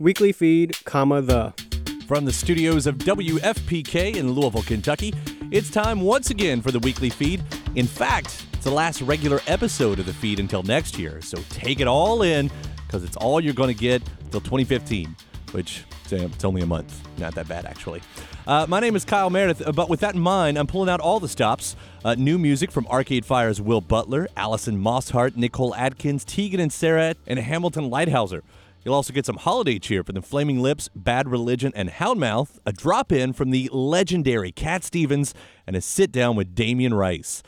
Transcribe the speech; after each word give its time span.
Weekly 0.00 0.30
feed, 0.30 0.76
comma, 0.84 1.20
the. 1.20 1.52
From 2.06 2.24
the 2.24 2.32
studios 2.32 2.86
of 2.86 2.98
WFPK 2.98 4.14
in 4.14 4.30
Louisville, 4.30 4.62
Kentucky, 4.62 5.12
it's 5.50 5.70
time 5.70 6.02
once 6.02 6.30
again 6.30 6.62
for 6.62 6.70
the 6.70 6.78
weekly 6.78 7.10
feed. 7.10 7.42
In 7.74 7.88
fact, 7.88 8.46
it's 8.52 8.62
the 8.62 8.70
last 8.70 9.02
regular 9.02 9.40
episode 9.48 9.98
of 9.98 10.06
the 10.06 10.14
feed 10.14 10.38
until 10.38 10.62
next 10.62 11.00
year, 11.00 11.20
so 11.20 11.38
take 11.50 11.80
it 11.80 11.88
all 11.88 12.22
in 12.22 12.48
because 12.86 13.02
it's 13.02 13.16
all 13.16 13.40
you're 13.40 13.52
going 13.52 13.74
to 13.74 13.80
get 13.80 14.00
till 14.30 14.40
2015, 14.40 15.16
which 15.50 15.82
it's 16.12 16.44
only 16.44 16.62
a 16.62 16.66
month. 16.66 17.02
Not 17.18 17.34
that 17.34 17.48
bad, 17.48 17.66
actually. 17.66 18.00
Uh, 18.46 18.66
my 18.68 18.78
name 18.78 18.94
is 18.94 19.04
Kyle 19.04 19.30
Meredith, 19.30 19.66
uh, 19.66 19.72
but 19.72 19.90
with 19.90 19.98
that 20.00 20.14
in 20.14 20.20
mind, 20.20 20.58
I'm 20.58 20.68
pulling 20.68 20.88
out 20.88 21.00
all 21.00 21.18
the 21.18 21.28
stops. 21.28 21.74
Uh, 22.04 22.14
new 22.14 22.38
music 22.38 22.70
from 22.70 22.86
Arcade 22.86 23.26
Fire's 23.26 23.60
Will 23.60 23.80
Butler, 23.80 24.28
Alison 24.36 24.80
Mosshart, 24.80 25.36
Nicole 25.36 25.74
Atkins, 25.74 26.24
Tegan 26.24 26.60
and 26.60 26.72
Sara, 26.72 27.16
and 27.26 27.40
Hamilton 27.40 27.90
Leithauser. 27.90 28.42
You'll 28.88 28.94
also 28.94 29.12
get 29.12 29.26
some 29.26 29.36
holiday 29.36 29.78
cheer 29.78 30.02
from 30.02 30.14
the 30.14 30.22
Flaming 30.22 30.60
Lips, 30.60 30.88
Bad 30.96 31.28
Religion, 31.28 31.72
and 31.76 31.90
Houndmouth, 31.90 32.58
a 32.64 32.72
drop 32.72 33.12
in 33.12 33.34
from 33.34 33.50
the 33.50 33.68
legendary 33.70 34.50
Cat 34.50 34.82
Stevens, 34.82 35.34
and 35.66 35.76
a 35.76 35.82
sit 35.82 36.10
down 36.10 36.36
with 36.36 36.54
Damien 36.54 36.94
Rice. 36.94 37.42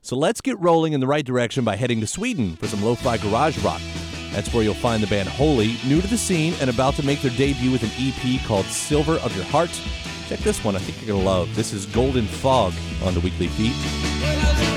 So 0.00 0.16
let's 0.16 0.40
get 0.40 0.58
rolling 0.58 0.94
in 0.94 1.00
the 1.00 1.06
right 1.06 1.26
direction 1.26 1.66
by 1.66 1.76
heading 1.76 2.00
to 2.00 2.06
Sweden 2.06 2.56
for 2.56 2.66
some 2.66 2.82
lo 2.82 2.94
fi 2.94 3.18
garage 3.18 3.58
rock. 3.58 3.82
That's 4.32 4.54
where 4.54 4.64
you'll 4.64 4.72
find 4.72 5.02
the 5.02 5.06
band 5.06 5.28
Holy, 5.28 5.76
new 5.86 6.00
to 6.00 6.08
the 6.08 6.16
scene 6.16 6.54
and 6.62 6.70
about 6.70 6.94
to 6.94 7.04
make 7.04 7.20
their 7.20 7.30
debut 7.32 7.70
with 7.70 7.82
an 7.82 7.90
EP 7.98 8.42
called 8.46 8.64
Silver 8.64 9.16
of 9.16 9.36
Your 9.36 9.44
Heart. 9.44 9.78
Check 10.30 10.38
this 10.38 10.64
one, 10.64 10.76
I 10.76 10.78
think 10.78 10.96
you're 10.96 11.08
going 11.08 11.20
to 11.20 11.30
love. 11.30 11.54
This 11.54 11.74
is 11.74 11.84
Golden 11.84 12.24
Fog 12.24 12.72
on 13.04 13.12
the 13.12 13.20
Weekly 13.20 13.48
Feed. 13.48 14.75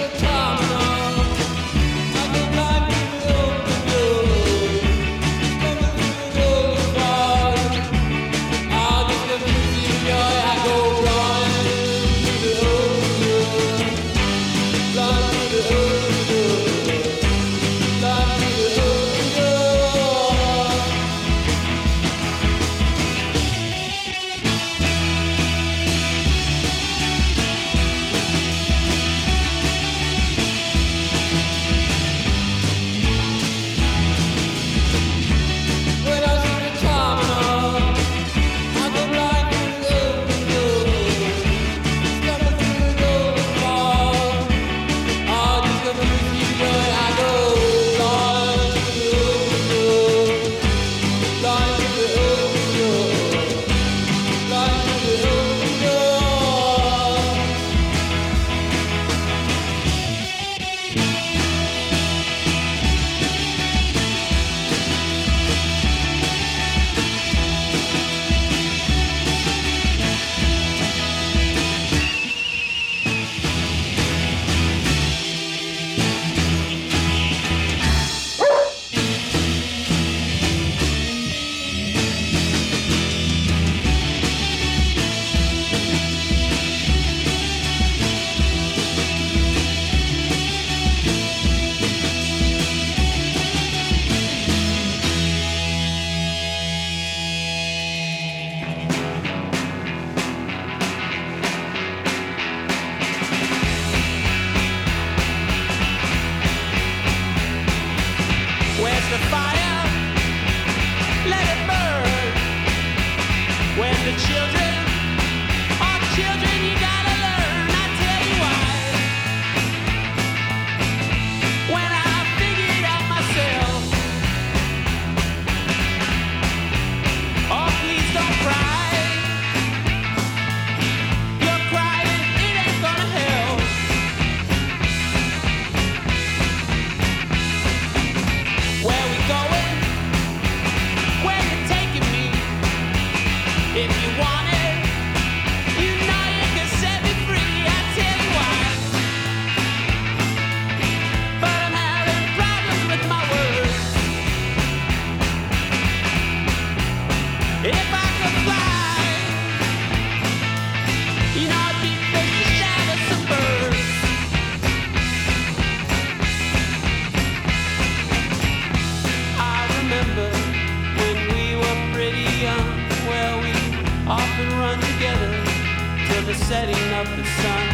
the 177.15 177.25
sun. 177.41 177.65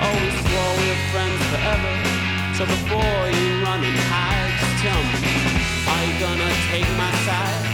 Oh, 0.00 0.14
we 0.22 0.30
swore 0.40 0.72
we 0.80 0.86
were 0.92 1.04
friends 1.12 1.40
forever. 1.52 1.92
So 2.56 2.62
before 2.64 3.22
you 3.36 3.46
run 3.64 3.80
and 3.84 3.98
hide, 4.08 4.52
just 4.60 4.76
tell 4.84 5.02
me, 5.12 5.34
are 5.92 6.04
you 6.08 6.14
gonna 6.20 6.50
take 6.72 6.88
my 6.96 7.12
side? 7.26 7.64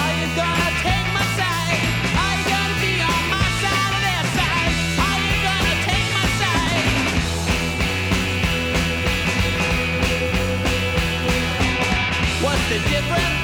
Are 0.00 0.12
you 0.20 0.28
gonna 0.34 0.70
take 0.82 1.06
my 1.14 1.26
side? 1.38 1.82
Are 2.22 2.34
you 2.38 2.44
gonna 2.54 2.78
be 2.82 2.94
on 3.02 3.22
my 3.36 3.46
side 3.62 3.92
or 3.96 4.02
their 4.08 4.26
side? 4.38 4.74
Are 5.06 5.18
you 5.26 5.36
gonna 5.46 5.76
take 5.88 6.08
my 6.18 6.26
side? 6.40 6.86
What's 12.44 12.64
the 12.72 12.78
difference? 12.90 13.39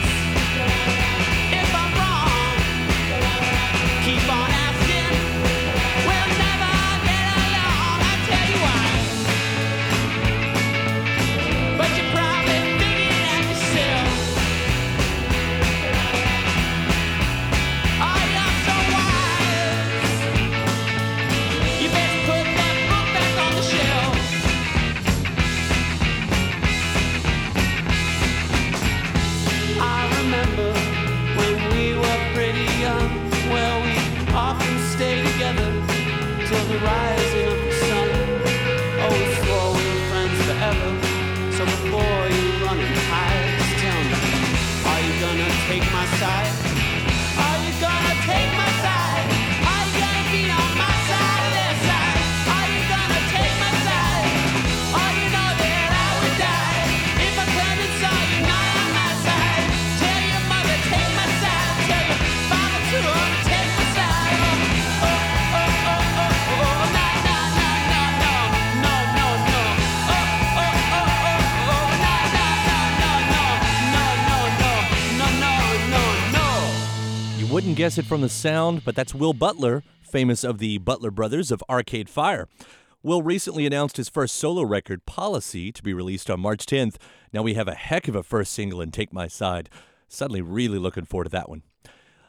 Guess 77.76 77.98
it 77.98 78.06
from 78.06 78.22
the 78.22 78.28
sound, 78.30 78.82
but 78.86 78.96
that's 78.96 79.14
Will 79.14 79.34
Butler, 79.34 79.82
famous 80.00 80.44
of 80.44 80.56
the 80.56 80.78
Butler 80.78 81.10
Brothers 81.10 81.50
of 81.50 81.62
Arcade 81.68 82.08
Fire. 82.08 82.48
Will 83.02 83.20
recently 83.20 83.66
announced 83.66 83.98
his 83.98 84.08
first 84.08 84.36
solo 84.36 84.62
record, 84.62 85.04
Policy, 85.04 85.72
to 85.72 85.82
be 85.82 85.92
released 85.92 86.30
on 86.30 86.40
March 86.40 86.64
10th. 86.64 86.96
Now 87.34 87.42
we 87.42 87.52
have 87.52 87.68
a 87.68 87.74
heck 87.74 88.08
of 88.08 88.16
a 88.16 88.22
first 88.22 88.54
single 88.54 88.80
in 88.80 88.92
Take 88.92 89.12
My 89.12 89.28
Side. 89.28 89.68
Suddenly, 90.08 90.40
really 90.40 90.78
looking 90.78 91.04
forward 91.04 91.24
to 91.24 91.30
that 91.32 91.50
one. 91.50 91.64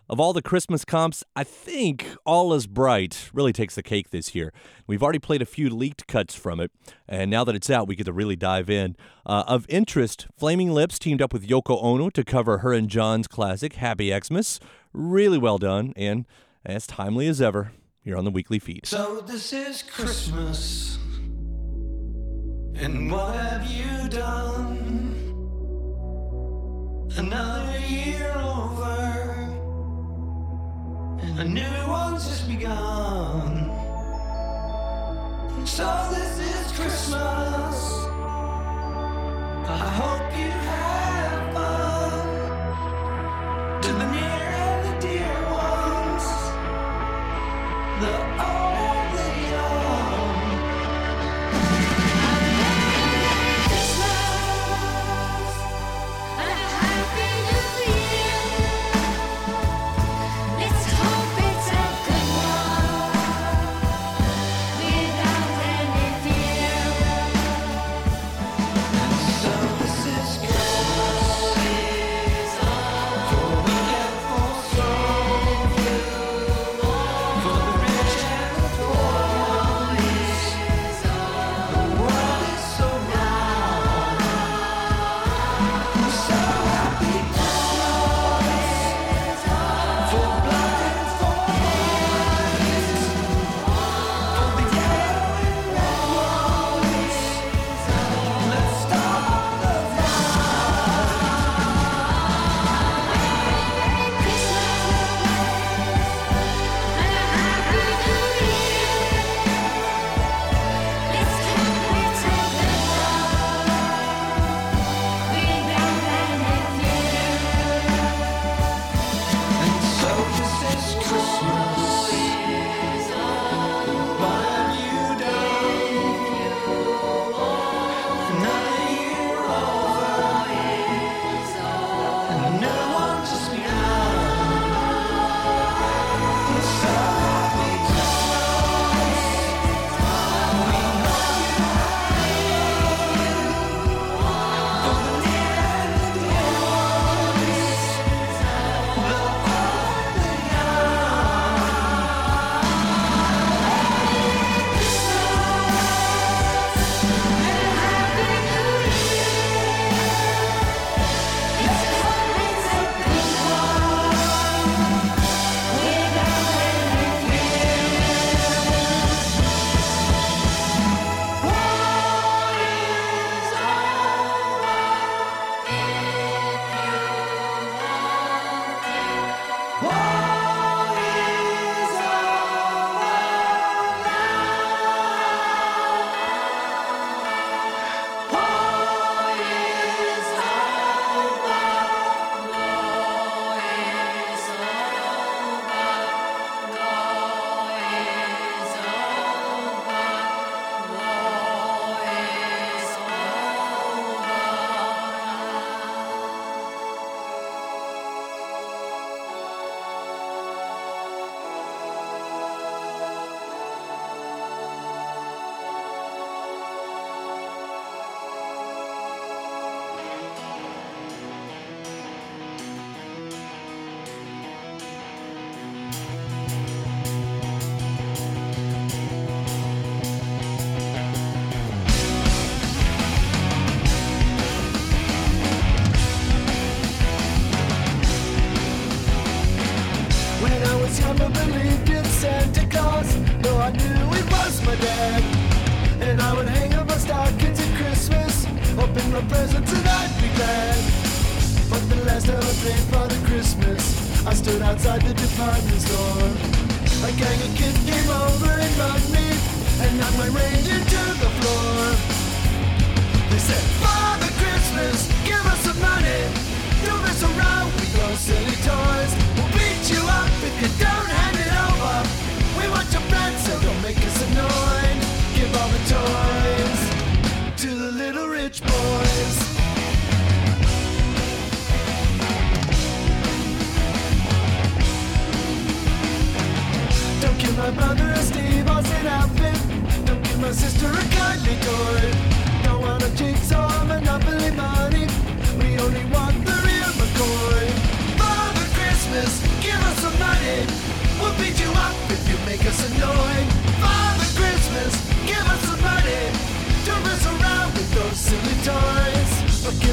Of 0.10 0.20
all 0.20 0.34
the 0.34 0.42
Christmas 0.42 0.84
comps, 0.84 1.24
I 1.34 1.46
think 1.46 2.18
All 2.26 2.54
Is 2.54 2.68
Bright 2.68 3.30
really 3.34 3.54
takes 3.54 3.76
the 3.76 3.84
cake 3.84 4.10
this 4.10 4.36
year. 4.36 4.52
We've 4.86 5.02
already 5.02 5.20
played 5.20 5.42
a 5.42 5.46
few 5.46 5.70
leaked 5.70 6.08
cuts 6.08 6.36
from 6.36 6.60
it, 6.60 6.72
and 7.08 7.32
now 7.32 7.46
that 7.46 7.56
it's 7.56 7.70
out, 7.70 7.88
we 7.88 7.96
get 7.96 8.08
to 8.08 8.14
really 8.14 8.36
dive 8.36 8.70
in. 8.70 8.98
Uh, 9.26 9.46
of 9.48 9.66
interest, 9.70 10.28
Flaming 10.38 10.72
Lips 10.72 11.00
teamed 11.00 11.22
up 11.22 11.32
with 11.32 11.48
Yoko 11.48 11.82
Ono 11.82 12.10
to 12.10 12.26
cover 12.26 12.58
her 12.58 12.74
and 12.74 12.90
John's 12.90 13.30
classic, 13.30 13.76
Happy 13.76 14.12
Xmas. 14.12 14.60
Really 14.94 15.38
well 15.38 15.58
done, 15.58 15.94
and 15.96 16.26
as 16.66 16.88
timely 16.88 17.28
as 17.28 17.42
ever 17.42 17.72
here 18.04 18.18
on 18.18 18.26
the 18.26 18.32
weekly 18.32 18.60
feed. 18.60 18.86
So 18.86 19.22
this 19.22 19.54
is 19.54 19.84
Christmas, 19.84 20.98
and 22.76 23.12
what 23.12 23.36
have 23.36 23.70
you 23.70 24.10
done? 24.10 25.14
Another 27.16 27.80
year 27.88 28.32
over, 28.36 29.34
and 31.22 31.40
a 31.40 31.44
new 31.46 31.88
one's 31.88 32.28
just 32.28 32.48
begun. 32.48 33.72
So 35.66 35.86
this 36.12 36.40
is 36.40 36.72
Christmas. 36.80 38.06
I 39.70 39.78
hope 40.00 40.32
you 40.40 40.50
have 40.50 41.07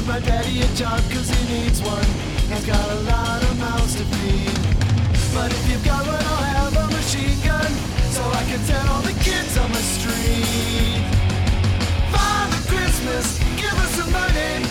give 0.05 0.13
my 0.13 0.19
daddy 0.19 0.61
a 0.61 0.67
job 0.75 0.99
cause 1.09 1.29
he 1.29 1.41
needs 1.53 1.81
one. 1.81 2.05
He's 2.49 2.65
got 2.65 2.89
a 2.89 2.99
lot 3.01 3.41
of 3.41 3.59
mouths 3.59 3.95
to 3.95 4.03
feed. 4.03 4.57
But 5.33 5.51
if 5.51 5.69
you've 5.69 5.85
got 5.85 6.05
one, 6.05 6.25
I'll 6.25 6.43
have 6.53 6.75
a 6.77 6.87
machine 6.93 7.39
gun 7.43 7.71
so 8.13 8.21
I 8.21 8.43
can 8.45 8.59
send 8.59 8.87
all 8.89 9.01
the 9.01 9.17
kids 9.23 9.57
on 9.57 9.69
the 9.71 9.83
street. 9.97 11.03
Father 12.13 12.61
Christmas, 12.69 13.39
give 13.57 13.73
us 13.73 13.91
some 13.97 14.11
money. 14.11 14.65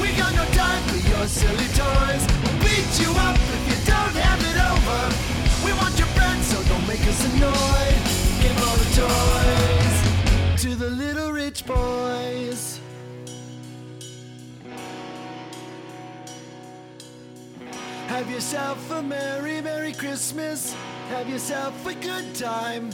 We 0.00 0.16
got 0.16 0.34
no 0.34 0.44
time 0.56 0.82
for 0.88 1.00
your 1.08 1.26
silly 1.26 1.68
toys. 1.76 2.22
We'll 2.42 2.58
beat 2.64 2.92
you 3.00 3.10
up 3.28 3.36
if 3.36 3.62
you 3.70 3.78
don't 3.92 4.16
have 4.26 4.40
it 4.50 4.58
over. 4.72 5.00
We 5.64 5.72
want 5.80 5.98
your 5.98 6.08
bread, 6.16 6.38
so 6.44 6.56
don't 6.64 6.86
make 6.88 7.04
us 7.06 7.20
annoyed. 7.28 8.00
Give 8.42 8.56
all 8.66 8.78
the 8.84 8.90
toys 9.02 10.62
to 10.62 10.74
the 10.74 10.90
little 10.90 11.30
rich 11.32 11.66
boys. 11.66 12.77
Have 18.18 18.32
yourself 18.32 18.90
a 18.90 19.00
merry, 19.00 19.60
merry 19.62 19.92
Christmas. 19.92 20.74
Have 21.08 21.28
yourself 21.28 21.86
a 21.86 21.94
good 21.94 22.34
time. 22.34 22.90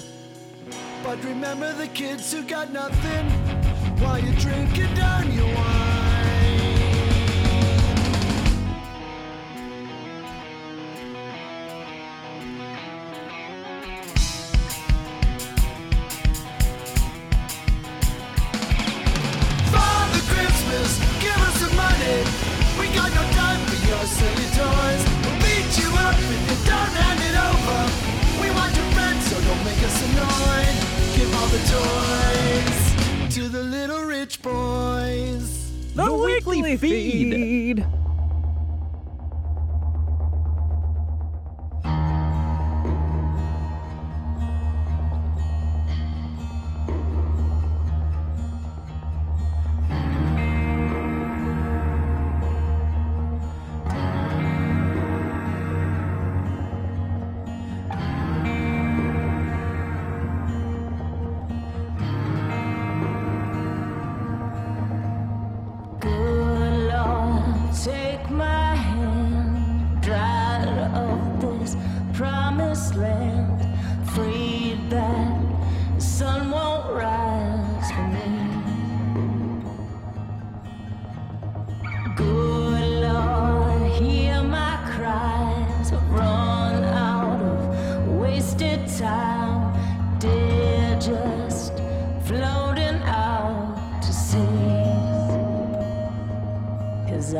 But 1.03 1.25
remember 1.25 1.73
the 1.73 1.89
kids 1.89 2.31
who 2.31 2.43
got 2.43 2.71
nothing 2.71 3.31
while 4.03 4.19
you're 4.19 4.35
drinking 4.35 4.93
down 4.93 5.33
your 5.33 5.47
wine. 5.47 5.94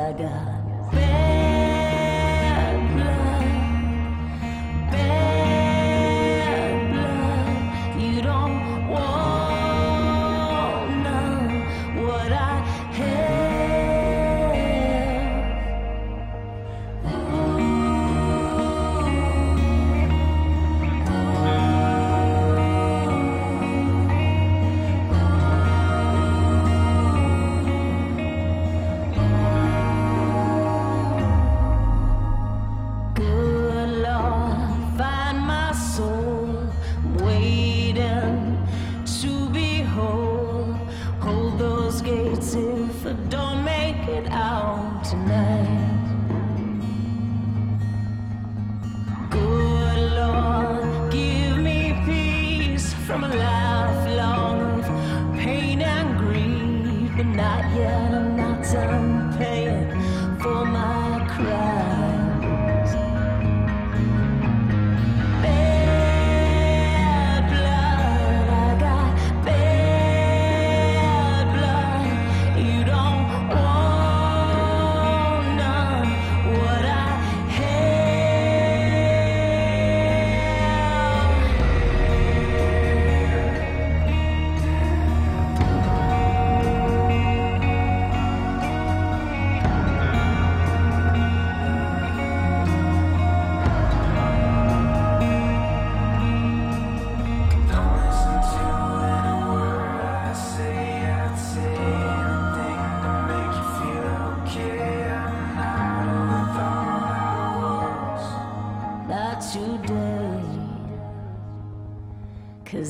Ada. 0.05 0.54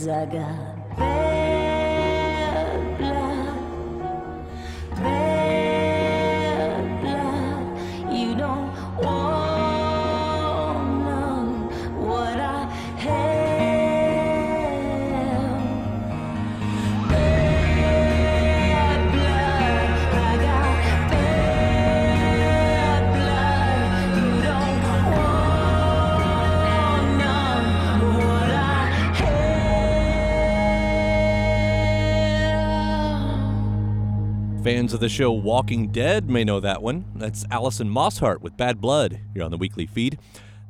Cause 0.05 0.54
Fans 34.75 34.93
of 34.93 34.99
the 34.99 35.09
show 35.09 35.31
Walking 35.31 35.93
Dead 35.93 36.29
may 36.29 36.43
know 36.43 36.59
that 36.59 36.83
one. 36.83 37.05
That's 37.15 37.45
Alison 37.49 37.89
Mosshart 37.89 38.41
with 38.41 38.57
Bad 38.57 38.81
Blood 38.81 39.21
here 39.33 39.45
on 39.45 39.53
the 39.53 39.57
weekly 39.57 39.87
feed. 39.87 40.19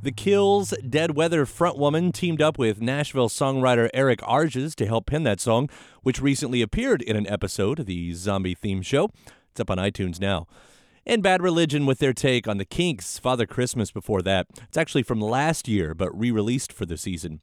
The 0.03 0.13
Kills' 0.13 0.75
Dead 0.87 1.17
Weather 1.17 1.47
frontwoman 1.47 2.13
teamed 2.13 2.43
up 2.43 2.59
with 2.59 2.83
Nashville 2.83 3.31
songwriter 3.31 3.89
Eric 3.95 4.21
Arges 4.21 4.75
to 4.75 4.85
help 4.85 5.07
pen 5.07 5.23
that 5.23 5.41
song, 5.41 5.71
which 6.03 6.21
recently 6.21 6.61
appeared 6.61 7.01
in 7.01 7.17
an 7.17 7.27
episode 7.29 7.81
of 7.81 7.87
the 7.87 8.13
zombie 8.13 8.55
theme 8.55 8.83
show. 8.83 9.09
It's 9.53 9.61
up 9.61 9.71
on 9.71 9.79
iTunes 9.79 10.21
now. 10.21 10.49
And 11.07 11.23
Bad 11.23 11.43
Religion 11.43 11.87
with 11.87 11.99
their 11.99 12.13
take 12.13 12.47
on 12.47 12.59
the 12.59 12.67
Kinks' 12.67 13.19
Father 13.19 13.47
Christmas 13.47 13.91
before 13.91 14.21
that. 14.21 14.49
It's 14.69 14.77
actually 14.77 15.05
from 15.05 15.19
last 15.19 15.67
year, 15.67 15.95
but 15.95 16.15
re 16.15 16.31
released 16.31 16.75
for 16.75 16.85
the 16.85 16.99
season. 16.99 17.41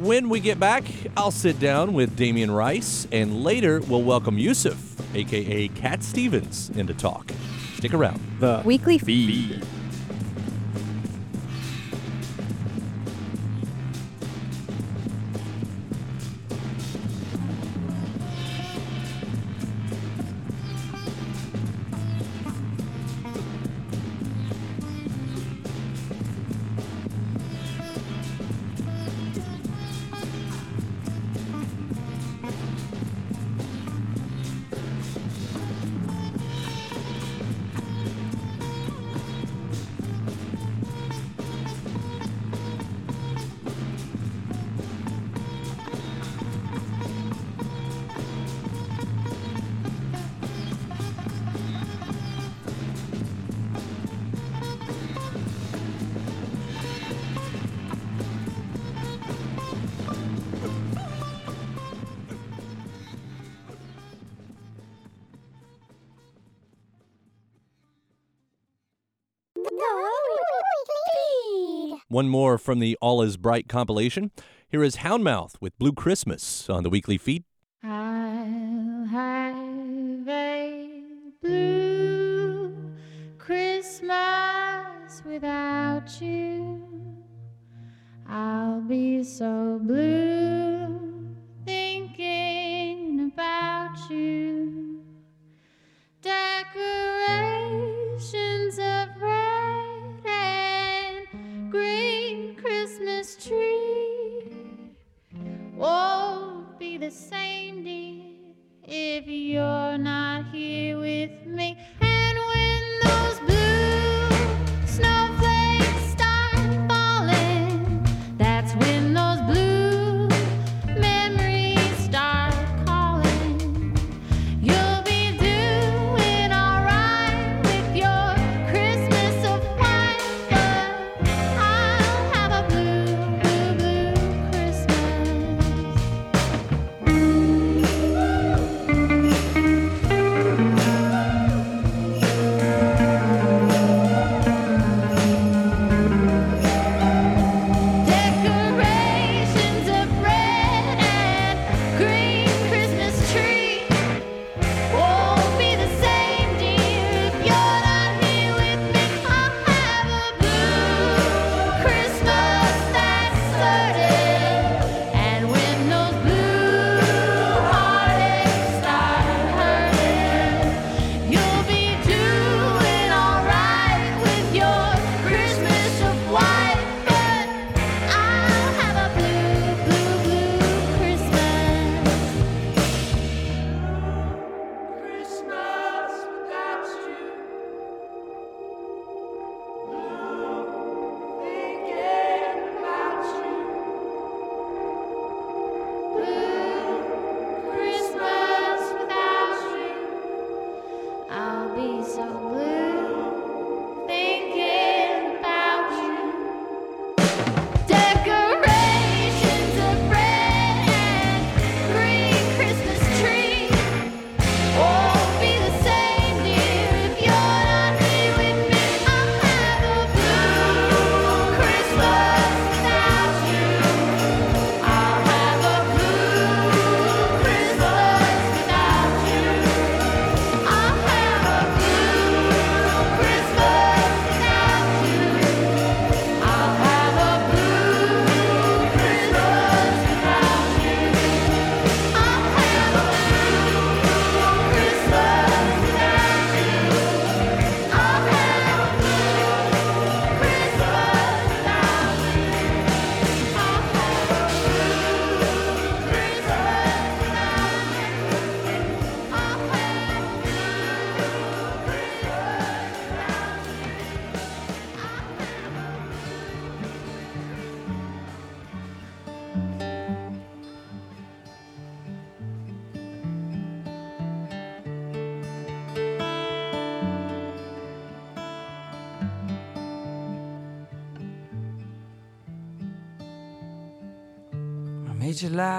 When 0.00 0.28
we 0.28 0.40
get 0.40 0.58
back, 0.58 0.84
I'll 1.16 1.30
sit 1.30 1.58
down 1.60 1.92
with 1.92 2.16
Damien 2.16 2.50
Rice, 2.50 3.06
and 3.12 3.42
later 3.42 3.80
we'll 3.80 4.02
welcome 4.02 4.38
Yusuf, 4.38 4.78
aka 5.14 5.68
Cat 5.68 6.02
Stevens, 6.02 6.70
into 6.70 6.94
talk. 6.94 7.32
Stick 7.74 7.94
around. 7.94 8.20
The 8.38 8.62
Weekly 8.64 8.98
feed. 8.98 9.64
One 72.10 72.28
more 72.28 72.58
from 72.58 72.80
the 72.80 72.98
All 73.00 73.22
Is 73.22 73.36
Bright 73.36 73.68
compilation. 73.68 74.32
Here 74.68 74.82
is 74.82 74.96
Houndmouth 74.96 75.54
with 75.60 75.78
Blue 75.78 75.92
Christmas 75.92 76.68
on 76.68 76.82
the 76.82 76.90
weekly 76.90 77.16
feed. 77.16 77.44
I'll 77.84 79.04
have 79.04 80.28
a 80.28 81.04
blue 81.40 82.74
Christmas 83.38 85.22
without 85.24 86.20
you. 86.20 86.82
I'll 88.28 88.80
be 88.80 89.22
so 89.22 89.78
blue 89.80 90.69
tree 103.50 104.44
won't 105.74 106.78
be 106.78 106.96
the 106.96 107.10
same, 107.10 107.82
dear, 107.82 108.54
if 108.84 109.26
you're 109.26 109.98
not 109.98 110.52
here 110.52 110.96
with 110.98 111.46
me. 111.46 111.76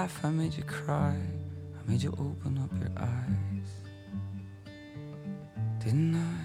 Laugh, 0.02 0.24
I 0.24 0.30
made 0.30 0.54
you 0.54 0.64
cry, 0.64 1.14
I 1.78 1.80
made 1.88 2.02
you 2.02 2.10
open 2.18 2.58
up 2.58 2.72
your 2.80 2.90
eyes. 2.98 3.70
Didn't 5.78 6.16
I? 6.16 6.36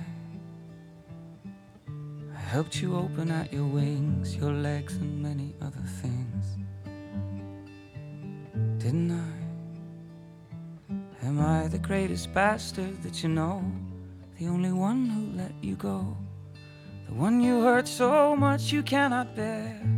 I 2.35 2.39
helped 2.39 2.79
you 2.79 2.95
open 2.95 3.31
out 3.31 3.51
your 3.51 3.65
wings, 3.65 4.35
your 4.35 4.51
legs, 4.51 4.97
and 4.97 5.23
many 5.23 5.55
other 5.59 5.85
things. 6.01 6.45
Didn't 8.77 9.11
I? 9.11 9.33
Am 11.25 11.41
I 11.41 11.67
the 11.67 11.79
greatest 11.79 12.31
bastard 12.35 13.01
that 13.01 13.23
you 13.23 13.29
know? 13.29 13.63
The 14.37 14.45
only 14.49 14.71
one 14.71 15.09
who 15.09 15.35
let 15.35 15.55
you 15.63 15.75
go? 15.77 16.15
The 17.07 17.15
one 17.15 17.41
you 17.41 17.61
hurt 17.61 17.87
so 17.87 18.35
much 18.35 18.71
you 18.71 18.83
cannot 18.83 19.35
bear? 19.35 19.96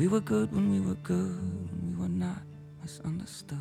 We 0.00 0.08
were 0.08 0.20
good 0.20 0.50
when 0.50 0.72
we 0.72 0.80
were 0.80 0.96
good, 1.02 1.68
we 1.84 1.94
were 1.94 2.08
not 2.08 2.40
misunderstood. 2.80 3.58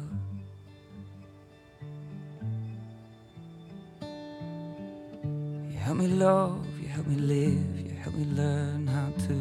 You 5.69 5.77
help 5.77 5.97
me 5.97 6.07
love, 6.07 6.65
you 6.81 6.87
help 6.87 7.07
me 7.07 7.17
live, 7.17 7.81
you 7.85 7.91
help 7.91 8.15
me 8.15 8.23
learn 8.37 8.87
how 8.87 9.11
to 9.27 9.35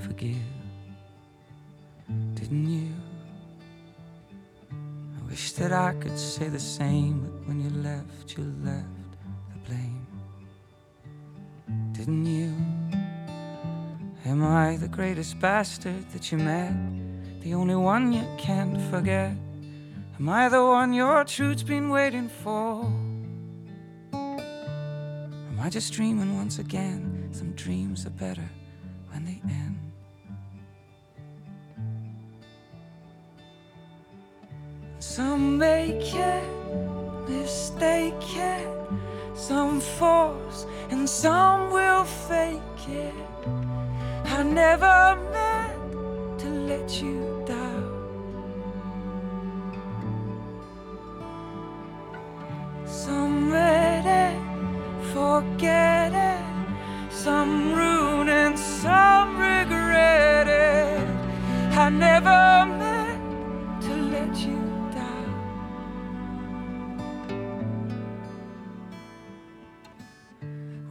forgive. 0.00 0.36
Didn't 2.32 2.66
you? 2.66 2.94
I 4.72 5.28
wish 5.28 5.52
that 5.52 5.70
I 5.70 5.92
could 6.00 6.18
say 6.18 6.48
the 6.48 6.58
same, 6.58 7.20
but 7.24 7.46
when 7.46 7.60
you 7.60 7.68
left, 7.82 8.38
you 8.38 8.44
left 8.64 8.86
the 9.52 9.58
blame. 9.68 10.06
Didn't 11.92 12.24
you? 12.24 12.87
Am 14.26 14.44
I 14.44 14.76
the 14.76 14.88
greatest 14.88 15.38
bastard 15.38 16.10
that 16.10 16.32
you 16.32 16.38
met? 16.38 16.74
The 17.40 17.54
only 17.54 17.76
one 17.76 18.12
you 18.12 18.26
can't 18.36 18.80
forget? 18.90 19.32
Am 20.18 20.28
I 20.28 20.48
the 20.48 20.62
one 20.62 20.92
your 20.92 21.24
truth's 21.24 21.62
been 21.62 21.88
waiting 21.88 22.28
for? 22.28 22.84
Am 24.12 25.60
I 25.60 25.70
just 25.70 25.92
dreaming 25.92 26.36
once 26.36 26.58
again? 26.58 27.28
Some 27.30 27.52
dreams 27.52 28.06
are 28.06 28.10
better 28.10 28.48
when 29.12 29.24
they 29.24 29.40
end. 29.44 29.78
Some 34.98 35.58
make 35.58 36.14
it, 36.14 37.28
mistake 37.28 38.36
it, 38.36 38.68
some 39.34 39.80
force 39.80 40.66
and 40.90 41.08
some 41.08 41.70
will 41.70 42.04
fake 42.04 42.88
it. 42.88 43.37
I 44.38 44.44
never 44.44 45.18
meant 45.32 46.38
to 46.38 46.48
let 46.70 47.02
you 47.02 47.42
down. 47.44 47.90
Some 52.86 53.50
read 53.50 54.06
it, 54.06 54.40
forget 55.12 56.12
it, 56.12 57.12
some 57.12 57.74
ruin 57.74 58.28
and 58.28 58.56
some 58.56 59.36
regret 59.38 60.46
it. 60.46 61.08
I 61.76 61.88
never 61.88 62.64
meant 62.78 63.82
to 63.82 63.94
let 64.14 64.36
you 64.36 64.62
down. 64.94 65.30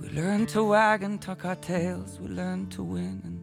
We 0.02 0.10
learn 0.10 0.48
to 0.48 0.66
wag 0.66 1.04
and 1.04 1.22
tuck 1.22 1.46
our 1.46 1.56
tails. 1.56 2.20
We 2.20 2.28
learn 2.28 2.68
to 2.72 2.84
win 2.84 3.37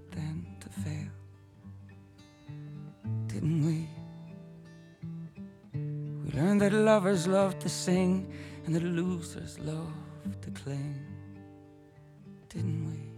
lovers 6.85 7.27
love 7.27 7.59
to 7.61 7.69
sing 7.69 8.31
and 8.67 8.75
the 8.75 8.81
losers 8.81 9.59
love 9.61 9.93
to 10.43 10.51
cling. 10.51 11.01
Didn't 12.51 12.85
we? 12.91 13.15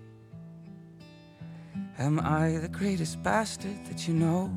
Am 1.98 2.20
I 2.20 2.58
the 2.58 2.68
greatest 2.68 3.22
bastard 3.22 3.84
that 3.86 4.06
you 4.06 4.14
know? 4.14 4.50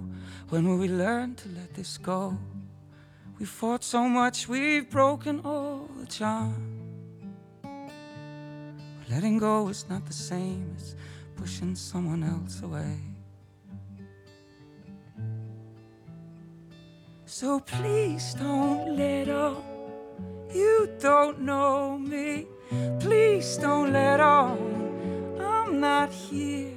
When 0.50 0.68
will 0.68 0.78
we 0.78 0.90
learn 0.90 1.36
to 1.36 1.50
let 1.50 1.74
this 1.74 1.98
go? 1.98 2.38
We 3.40 3.46
fought 3.46 3.84
so 3.84 4.08
much, 4.08 4.48
we've 4.48 4.90
broken 4.90 5.42
all 5.44 5.90
the 6.00 6.06
charm. 6.06 6.80
Letting 9.10 9.40
go 9.40 9.70
is 9.70 9.90
not 9.90 10.06
the 10.06 10.14
same 10.14 10.76
as 10.78 10.96
pushing 11.36 11.76
someone 11.76 12.24
else 12.24 12.62
away. 12.62 13.09
So 17.32 17.60
please 17.60 18.34
don't 18.40 18.98
let 18.98 19.30
on 19.30 19.64
you 20.52 20.90
don't 21.00 21.42
know 21.42 21.96
me. 21.96 22.48
Please 23.00 23.56
don't 23.58 23.94
let 23.94 24.20
on 24.20 24.58
I'm 25.40 25.80
not 25.80 26.12
here. 26.12 26.74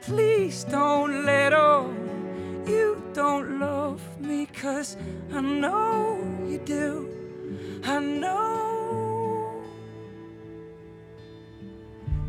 Please 0.00 0.64
don't 0.64 1.24
let 1.24 1.52
on 1.52 1.94
you 2.66 3.00
don't 3.14 3.60
love 3.60 4.02
me, 4.18 4.46
cause 4.46 4.96
I 5.32 5.40
know 5.40 6.18
you 6.44 6.58
do. 6.58 7.08
I 7.84 8.00
know 8.00 9.62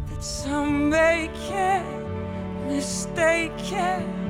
that 0.08 0.24
some 0.24 0.88
make 0.88 1.32
it, 1.50 1.84
mistake 2.68 3.72
it, 3.72 4.23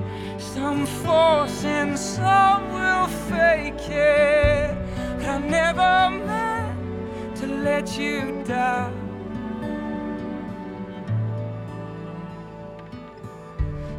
some 0.52 0.86
force 0.86 1.64
and 1.64 1.98
some 1.98 2.74
will 2.74 3.08
fake 3.30 3.90
it. 3.90 4.76
But 5.18 5.28
I 5.28 5.38
never 5.38 6.10
meant 6.26 7.36
to 7.38 7.48
let 7.48 7.98
you 7.98 8.44
down. 8.46 8.92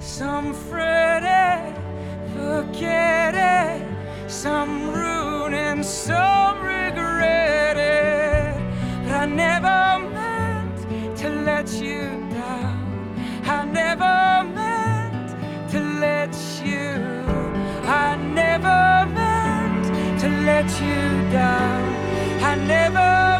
Some 0.01 0.53
fret 0.53 1.25
it, 1.25 1.75
forget 2.37 3.35
it, 3.35 4.31
some 4.31 4.91
ruin 4.93 5.55
and 5.55 5.85
some 5.85 6.61
regret 6.61 7.77
it. 7.77 8.55
But 9.05 9.13
I 9.13 9.27
never 9.27 9.54
let 20.55 20.71
you 20.81 21.31
down. 21.33 21.83
I 22.41 22.55
never 22.55 23.34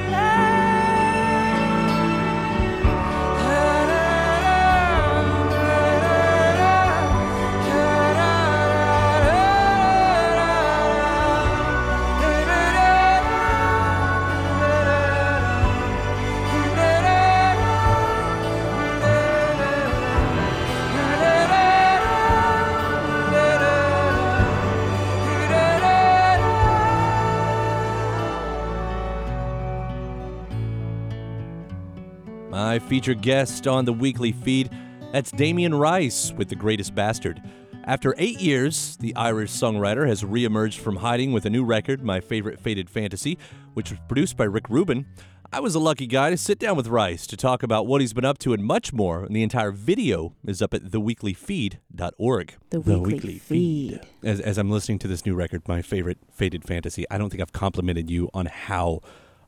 My 32.75 32.81
featured 32.81 33.23
guest 33.23 33.69
on 33.69 33.85
the 33.85 33.93
weekly 33.93 34.33
feed, 34.33 34.69
that's 35.13 35.31
Damien 35.31 35.77
Rice 35.77 36.33
with 36.33 36.49
The 36.49 36.57
Greatest 36.57 36.93
Bastard. 36.93 37.41
After 37.85 38.17
eight 38.19 38.41
years, 38.41 38.97
the 38.97 39.15
Irish 39.15 39.53
songwriter 39.53 40.09
has 40.09 40.25
reemerged 40.25 40.79
from 40.79 40.97
hiding 40.97 41.31
with 41.31 41.47
a 41.47 41.51
new 41.51 41.65
record, 41.65 42.03
My 42.03 42.19
Favorite 42.19 42.59
Faded 42.59 42.91
Fantasy, 42.91 43.39
which 43.75 43.93
was 43.93 44.01
produced 44.09 44.37
by 44.37 44.43
Rick 44.43 44.69
Rubin. 44.69 45.07
I 45.53 45.61
was 45.61 45.77
a 45.77 45.79
lucky 45.79 46.09
guy 46.09 46.31
to 46.31 46.37
sit 46.37 46.59
down 46.59 46.77
with 46.77 46.89
Rice 46.89 47.29
to 47.29 47.37
talk 47.37 47.63
about 47.63 47.87
what 47.87 48.01
he's 48.01 48.13
been 48.13 48.25
up 48.25 48.39
to 48.39 48.53
and 48.53 48.65
much 48.65 48.93
more, 48.93 49.23
and 49.23 49.37
the 49.37 49.45
entire 49.45 49.71
video 49.71 50.35
is 50.45 50.61
up 50.61 50.75
at 50.75 50.83
theweeklyfeed.org. 50.83 52.55
The, 52.71 52.81
weekly, 52.81 53.39
feed. 53.39 54.01
As, 54.25 54.41
as 54.41 54.59
I'm 54.59 54.73
listening 54.73 54.99
to 54.99 55.07
this 55.07 55.25
new 55.25 55.37
record, 55.37 55.63
My 55.69 55.81
Favorite 55.81 56.19
Faded 56.33 56.65
Fantasy, 56.65 57.05
I 57.09 57.19
don't 57.19 57.31
think 57.31 57.41
I've 57.41 57.53
complimented 57.53 58.11
you 58.11 58.31
on 58.35 58.47
how 58.47 58.99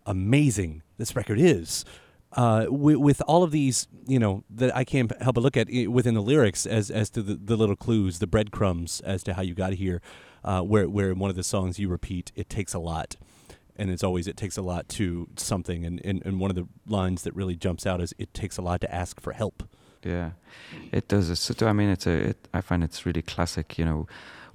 amazing 0.06 0.84
this 0.96 1.16
record 1.16 1.40
is. 1.40 1.84
Uh, 2.36 2.66
with, 2.68 3.22
all 3.26 3.42
of 3.42 3.50
these, 3.50 3.88
you 4.06 4.18
know, 4.18 4.44
that 4.50 4.74
I 4.76 4.84
can't 4.84 5.10
help 5.22 5.34
but 5.36 5.40
look 5.42 5.56
at 5.56 5.68
within 5.88 6.14
the 6.14 6.20
lyrics 6.22 6.66
as 6.66 6.90
as 6.90 7.08
to 7.10 7.22
the, 7.22 7.34
the 7.34 7.56
little 7.56 7.76
clues, 7.76 8.18
the 8.18 8.26
breadcrumbs 8.26 9.00
as 9.00 9.22
to 9.24 9.34
how 9.34 9.42
you 9.42 9.54
got 9.54 9.72
here. 9.74 10.02
Uh, 10.44 10.60
where 10.60 10.88
where 10.88 11.10
in 11.10 11.18
one 11.18 11.30
of 11.30 11.34
the 11.36 11.42
songs 11.42 11.78
you 11.78 11.88
repeat, 11.88 12.30
"It 12.36 12.48
takes 12.48 12.72
a 12.74 12.78
lot," 12.78 13.16
and 13.74 13.90
it's 13.90 14.04
always 14.04 14.28
it 14.28 14.36
takes 14.36 14.56
a 14.56 14.62
lot 14.62 14.88
to 14.90 15.28
something. 15.36 15.84
And, 15.84 16.00
and 16.04 16.22
and 16.24 16.38
one 16.38 16.50
of 16.50 16.56
the 16.56 16.68
lines 16.86 17.22
that 17.22 17.34
really 17.34 17.56
jumps 17.56 17.84
out 17.86 18.00
is, 18.00 18.14
"It 18.18 18.32
takes 18.32 18.56
a 18.58 18.62
lot 18.62 18.80
to 18.82 18.94
ask 18.94 19.18
for 19.20 19.32
help." 19.32 19.64
Yeah, 20.04 20.32
it 20.92 21.08
does. 21.08 21.36
So- 21.40 21.66
I 21.66 21.72
mean, 21.72 21.88
it's 21.88 22.06
a. 22.06 22.28
It, 22.30 22.48
I 22.54 22.60
find 22.60 22.84
it's 22.84 23.04
really 23.04 23.22
classic. 23.22 23.76
You 23.78 23.86
know, 23.86 24.06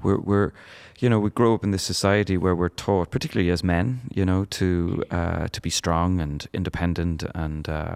we're 0.03 0.19
we're, 0.19 0.51
you 0.99 1.09
know, 1.09 1.19
we 1.19 1.29
grow 1.29 1.53
up 1.53 1.63
in 1.63 1.71
this 1.71 1.83
society 1.83 2.37
where 2.37 2.55
we're 2.55 2.69
taught, 2.69 3.11
particularly 3.11 3.49
as 3.49 3.63
men, 3.63 4.01
you 4.13 4.25
know, 4.25 4.45
to 4.45 5.03
uh, 5.11 5.47
to 5.47 5.61
be 5.61 5.69
strong 5.69 6.19
and 6.21 6.47
independent 6.53 7.23
and. 7.33 7.67
Uh, 7.69 7.95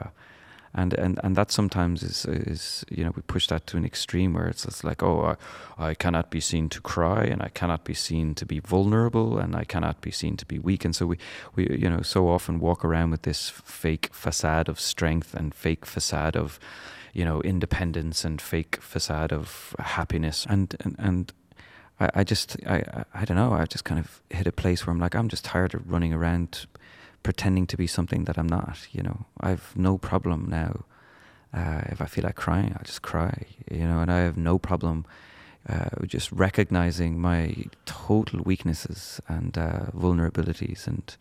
and, 0.75 0.93
and 0.93 1.19
and 1.23 1.37
that 1.37 1.51
sometimes 1.51 2.03
is 2.03 2.25
is 2.25 2.83
you 2.89 3.03
know 3.03 3.13
we 3.15 3.21
push 3.21 3.47
that 3.47 3.65
to 3.67 3.77
an 3.77 3.85
extreme 3.85 4.33
where 4.33 4.47
it's 4.47 4.65
just 4.65 4.83
like 4.83 5.01
oh 5.01 5.37
I, 5.77 5.89
I 5.89 5.93
cannot 5.93 6.29
be 6.29 6.41
seen 6.41 6.67
to 6.69 6.81
cry 6.81 7.23
and 7.23 7.41
I 7.41 7.47
cannot 7.47 7.85
be 7.85 7.93
seen 7.93 8.35
to 8.35 8.45
be 8.45 8.59
vulnerable 8.59 9.37
and 9.37 9.55
I 9.55 9.63
cannot 9.63 10.01
be 10.01 10.11
seen 10.11 10.35
to 10.35 10.45
be 10.45 10.59
weak 10.59 10.83
and 10.83 10.93
so 10.93 11.05
we 11.05 11.17
we 11.55 11.67
you 11.69 11.89
know 11.89 12.01
so 12.01 12.27
often 12.27 12.59
walk 12.59 12.83
around 12.83 13.11
with 13.11 13.21
this 13.21 13.49
fake 13.49 14.09
facade 14.11 14.67
of 14.67 14.79
strength 14.79 15.33
and 15.33 15.55
fake 15.55 15.85
facade 15.85 16.35
of 16.35 16.59
you 17.13 17.23
know 17.23 17.41
independence 17.41 18.25
and 18.25 18.41
fake 18.41 18.75
facade 18.81 19.31
of 19.31 19.75
happiness 19.79 20.45
and 20.49 20.75
and, 20.81 20.95
and 20.99 21.33
I, 21.99 22.09
I 22.15 22.23
just 22.23 22.57
I, 22.65 22.75
I 22.75 23.21
I 23.21 23.25
don't 23.25 23.37
know 23.37 23.53
I 23.53 23.65
just 23.65 23.83
kind 23.83 23.99
of 23.99 24.21
hit 24.29 24.47
a 24.47 24.51
place 24.51 24.85
where 24.85 24.93
I'm 24.93 24.99
like 24.99 25.15
I'm 25.15 25.29
just 25.29 25.45
tired 25.45 25.73
of 25.73 25.89
running 25.91 26.13
around 26.13 26.65
pretending 27.23 27.67
to 27.67 27.77
be 27.77 27.87
something 27.87 28.25
that 28.25 28.37
I'm 28.37 28.47
not 28.47 28.87
you 28.91 29.01
know 29.03 29.25
I've 29.39 29.73
no 29.75 29.97
problem 29.97 30.47
now 30.49 30.83
uh, 31.53 31.81
if 31.91 32.01
I 32.01 32.05
feel 32.05 32.23
like 32.23 32.35
crying 32.35 32.73
I'll 32.77 32.83
just 32.85 33.01
cry 33.01 33.33
you 33.71 33.87
know 33.87 33.99
and 34.01 34.11
I 34.11 34.19
have 34.19 34.37
no 34.37 34.57
problem 34.59 35.05
uh, 35.67 35.89
just 36.05 36.31
recognizing 36.31 37.19
my 37.19 37.55
total 37.85 38.41
weaknesses 38.43 39.19
and 39.27 39.57
uh, 39.57 39.85
vulnerabilities 39.97 40.85
and 40.87 41.17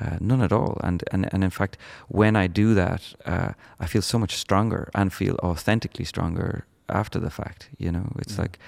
uh, 0.00 0.16
none 0.20 0.42
at 0.42 0.52
all. 0.52 0.78
And, 0.84 1.02
and 1.10 1.28
and 1.32 1.42
in 1.42 1.50
fact, 1.50 1.76
when 2.08 2.36
I 2.36 2.46
do 2.48 2.74
that, 2.74 3.14
uh, 3.24 3.52
I 3.80 3.86
feel 3.86 4.02
so 4.02 4.18
much 4.18 4.36
stronger 4.36 4.90
and 4.94 5.12
feel 5.12 5.36
authentically 5.42 6.04
stronger 6.04 6.66
after 6.88 7.18
the 7.18 7.30
fact. 7.30 7.70
You 7.78 7.90
know, 7.90 8.12
it's 8.18 8.34
Yeah. 8.36 8.42
like 8.42 8.58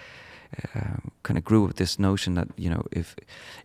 um, 0.75 1.11
kind 1.23 1.39
of 1.39 1.45
grew 1.45 1.65
with 1.65 1.77
this 1.77 1.99
notion 1.99 2.35
that 2.35 2.49
you 2.57 2.71
know 2.71 2.85
if 2.93 3.17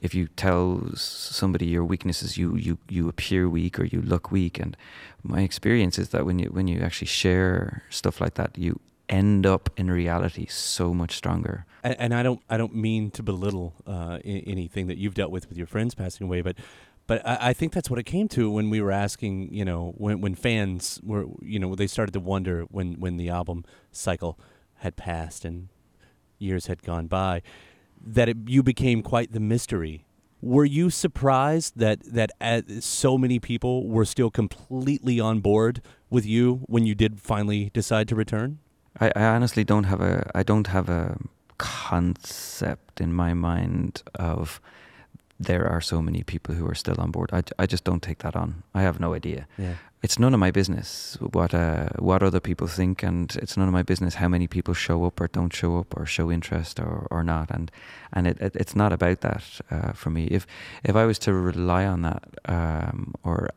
if 0.01 0.13
you 0.13 0.27
tell 0.35 0.95
somebody 0.95 1.65
your 1.65 1.83
weaknesses, 1.83 2.37
you 2.37 2.55
you 2.55 2.77
you 2.89 3.09
appear 3.09 3.49
weak 3.49 3.79
or 3.79 3.85
you 3.85 4.01
look 4.01 4.31
weak. 4.31 4.59
And 4.59 4.77
my 5.23 5.41
experience 5.41 5.97
is 5.97 6.09
that 6.09 6.25
when 6.25 6.39
you 6.39 6.49
when 6.49 6.67
you 6.67 6.81
actually 6.81 7.07
share 7.07 7.83
stuff 7.89 8.21
like 8.21 8.35
that, 8.35 8.57
you 8.57 8.79
end 9.09 9.45
up 9.45 9.69
in 9.77 9.91
reality 9.91 10.45
so 10.47 10.93
much 10.93 11.15
stronger. 11.15 11.65
And, 11.83 11.95
and 11.99 12.13
I 12.13 12.23
don't 12.23 12.41
I 12.49 12.57
don't 12.57 12.75
mean 12.75 13.11
to 13.11 13.23
belittle 13.23 13.73
uh, 13.87 14.19
I- 14.23 14.43
anything 14.47 14.87
that 14.87 14.97
you've 14.97 15.15
dealt 15.15 15.31
with 15.31 15.49
with 15.49 15.57
your 15.57 15.67
friends 15.67 15.95
passing 15.95 16.25
away, 16.25 16.41
but 16.41 16.55
but 17.07 17.25
I, 17.25 17.49
I 17.49 17.53
think 17.53 17.73
that's 17.73 17.89
what 17.89 17.99
it 17.99 18.05
came 18.05 18.27
to 18.29 18.49
when 18.49 18.69
we 18.69 18.81
were 18.81 18.91
asking, 18.91 19.53
you 19.53 19.65
know, 19.65 19.93
when 19.97 20.21
when 20.21 20.35
fans 20.35 20.99
were, 21.03 21.25
you 21.41 21.59
know, 21.59 21.75
they 21.75 21.87
started 21.87 22.13
to 22.13 22.19
wonder 22.19 22.63
when 22.63 22.99
when 22.99 23.17
the 23.17 23.29
album 23.29 23.65
cycle 23.91 24.39
had 24.77 24.95
passed 24.95 25.45
and 25.45 25.69
years 26.39 26.67
had 26.67 26.83
gone 26.83 27.07
by, 27.07 27.41
that 28.05 28.29
it, 28.29 28.37
you 28.47 28.63
became 28.63 29.01
quite 29.01 29.31
the 29.31 29.39
mystery. 29.39 30.05
Were 30.41 30.65
you 30.65 30.89
surprised 30.89 31.77
that 31.77 32.03
that 32.13 32.31
uh, 32.39 32.61
so 32.79 33.17
many 33.17 33.39
people 33.39 33.87
were 33.87 34.05
still 34.05 34.29
completely 34.29 35.19
on 35.19 35.39
board 35.39 35.81
with 36.09 36.25
you 36.25 36.61
when 36.67 36.85
you 36.85 36.93
did 36.93 37.19
finally 37.19 37.71
decide 37.73 38.07
to 38.09 38.15
return? 38.15 38.59
I, 38.99 39.11
I 39.15 39.23
honestly 39.23 39.63
don't 39.63 39.85
have 39.85 40.01
a 40.01 40.29
I 40.35 40.43
don't 40.43 40.67
have 40.67 40.89
a 40.89 41.17
concept 41.57 43.01
in 43.01 43.13
my 43.13 43.33
mind 43.33 44.03
of 44.15 44.61
there 45.39 45.67
are 45.67 45.81
so 45.81 46.01
many 46.01 46.23
people 46.23 46.55
who 46.55 46.65
are 46.67 46.75
still 46.75 46.95
on 46.99 47.11
board. 47.11 47.29
I, 47.33 47.43
I 47.59 47.65
just 47.65 47.83
don't 47.83 48.01
take 48.01 48.19
that 48.19 48.35
on. 48.35 48.63
I 48.73 48.81
have 48.83 48.99
no 48.99 49.13
idea. 49.13 49.47
Yeah. 49.57 49.75
It's 50.01 50.19
none 50.19 50.33
of 50.35 50.39
my 50.39 50.51
business 50.51 51.17
what 51.19 51.53
uh, 51.53 51.87
what 51.97 52.21
other 52.21 52.39
people 52.39 52.67
think, 52.67 53.03
and 53.03 53.35
it's 53.41 53.57
none 53.57 53.67
of 53.67 53.73
my 53.73 53.81
business 53.83 54.15
how 54.15 54.27
many 54.29 54.47
people 54.47 54.73
show 54.75 55.03
up 55.05 55.19
or 55.19 55.27
don't 55.27 55.51
show 55.53 55.79
up 55.79 55.97
or 55.97 56.05
show 56.05 56.31
interest 56.31 56.79
or, 56.79 57.07
or 57.09 57.23
not. 57.23 57.49
And 57.49 57.71
and 58.13 58.27
it, 58.27 58.37
it 58.39 58.55
it's 58.55 58.75
not 58.75 58.93
about 58.93 59.21
that 59.21 59.43
uh, 59.71 59.93
for 59.93 60.11
me. 60.11 60.25
If 60.25 60.45
if 60.83 60.95
I 60.95 61.05
was 61.05 61.17
to 61.19 61.33
rely 61.33 61.85
on 61.87 62.01
that 62.03 62.23
um, 62.45 63.15
or 63.23 63.49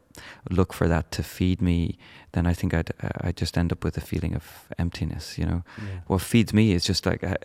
look 0.51 0.73
for 0.73 0.89
that 0.89 1.11
to 1.13 1.23
feed 1.23 1.61
me, 1.61 1.99
then 2.33 2.47
I 2.47 2.55
think 2.55 2.73
I'd 2.73 2.91
uh, 3.03 3.29
I'd 3.29 3.37
just 3.41 3.59
end 3.59 3.71
up 3.73 3.85
with 3.85 3.99
a 3.99 4.01
feeling 4.07 4.35
of 4.35 4.45
emptiness. 4.79 5.37
You 5.39 5.45
know, 5.47 5.63
Yeah. 5.79 6.01
what 6.07 6.23
feeds 6.23 6.53
me 6.55 6.73
is 6.73 6.89
just 6.89 7.05
like 7.07 7.23
uh, 7.25 7.37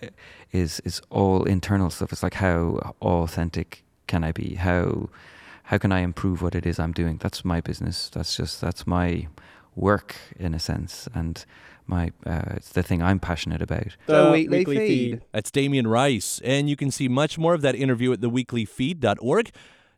is 0.53 0.79
is 0.85 1.01
all 1.09 1.43
internal 1.43 1.89
stuff. 1.89 2.13
It's 2.13 2.23
like 2.23 2.35
how 2.35 2.93
authentic 3.01 3.83
can 4.07 4.23
I 4.23 4.31
be? 4.31 4.55
How 4.55 5.09
how 5.63 5.77
can 5.77 5.91
I 5.91 5.99
improve 5.99 6.41
what 6.41 6.55
it 6.55 6.65
is 6.65 6.79
I'm 6.79 6.91
doing? 6.91 7.17
That's 7.17 7.45
my 7.45 7.61
business. 7.61 8.09
That's 8.09 8.35
just 8.35 8.61
that's 8.61 8.85
my 8.85 9.27
work 9.75 10.15
in 10.37 10.53
a 10.53 10.59
sense, 10.59 11.07
and 11.13 11.43
my 11.87 12.11
uh, 12.25 12.43
it's 12.55 12.69
the 12.69 12.83
thing 12.83 13.01
I'm 13.01 13.19
passionate 13.19 13.61
about. 13.61 13.95
The 14.07 14.31
Weekly 14.31 14.75
Feed. 14.87 15.21
That's 15.31 15.51
Damien 15.51 15.87
Rice, 15.87 16.41
and 16.43 16.69
you 16.69 16.75
can 16.75 16.91
see 16.91 17.07
much 17.07 17.37
more 17.37 17.53
of 17.53 17.61
that 17.61 17.75
interview 17.75 18.11
at 18.13 18.19
theweeklyfeed.org. 18.19 19.51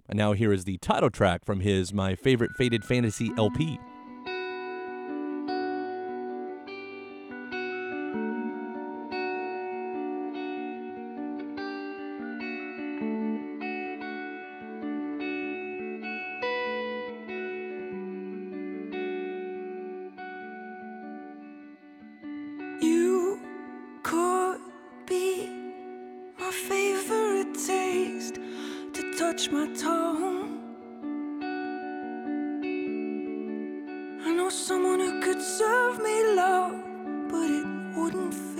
And 0.08 0.18
now 0.18 0.34
here 0.34 0.54
is 0.54 0.66
the 0.66 0.78
title 0.78 1.10
track 1.10 1.44
from 1.46 1.62
his 1.62 1.92
My 1.92 2.14
Favorite 2.16 2.52
Faded 2.58 2.86
Fantasy 2.86 3.32
LP. 3.38 3.80
It 38.16 38.55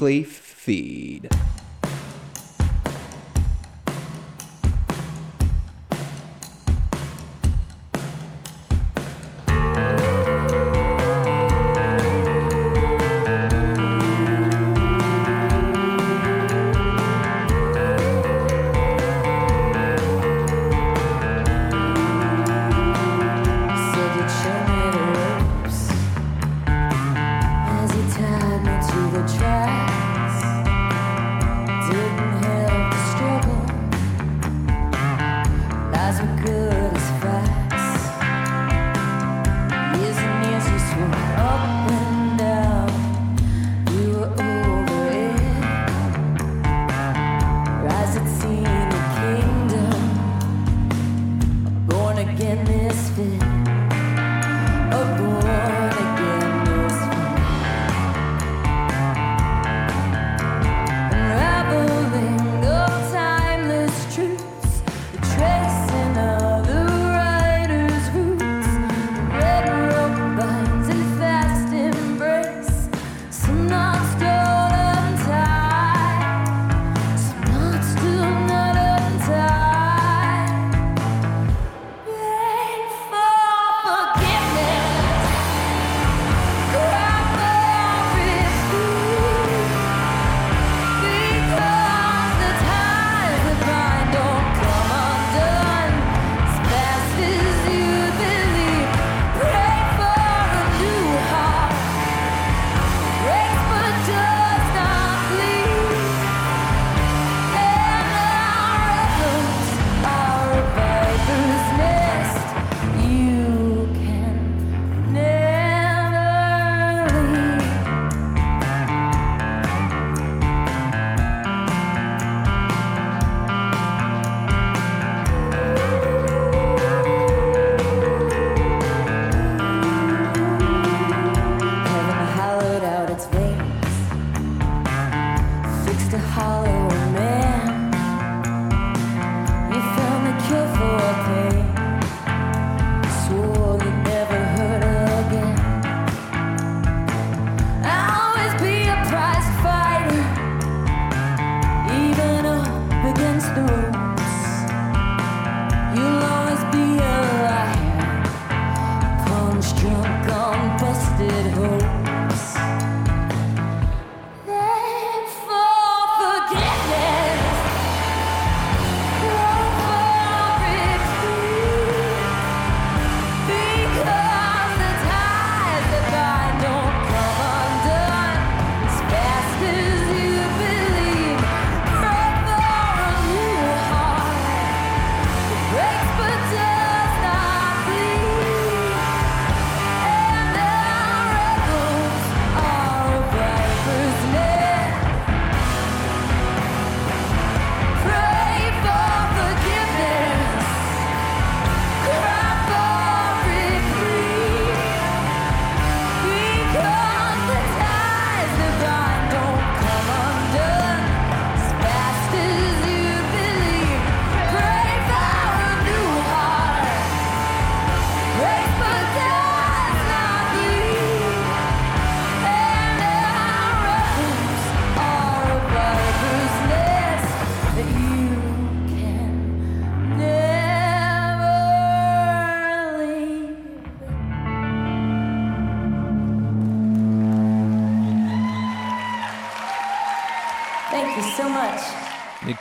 weekly 0.00 0.37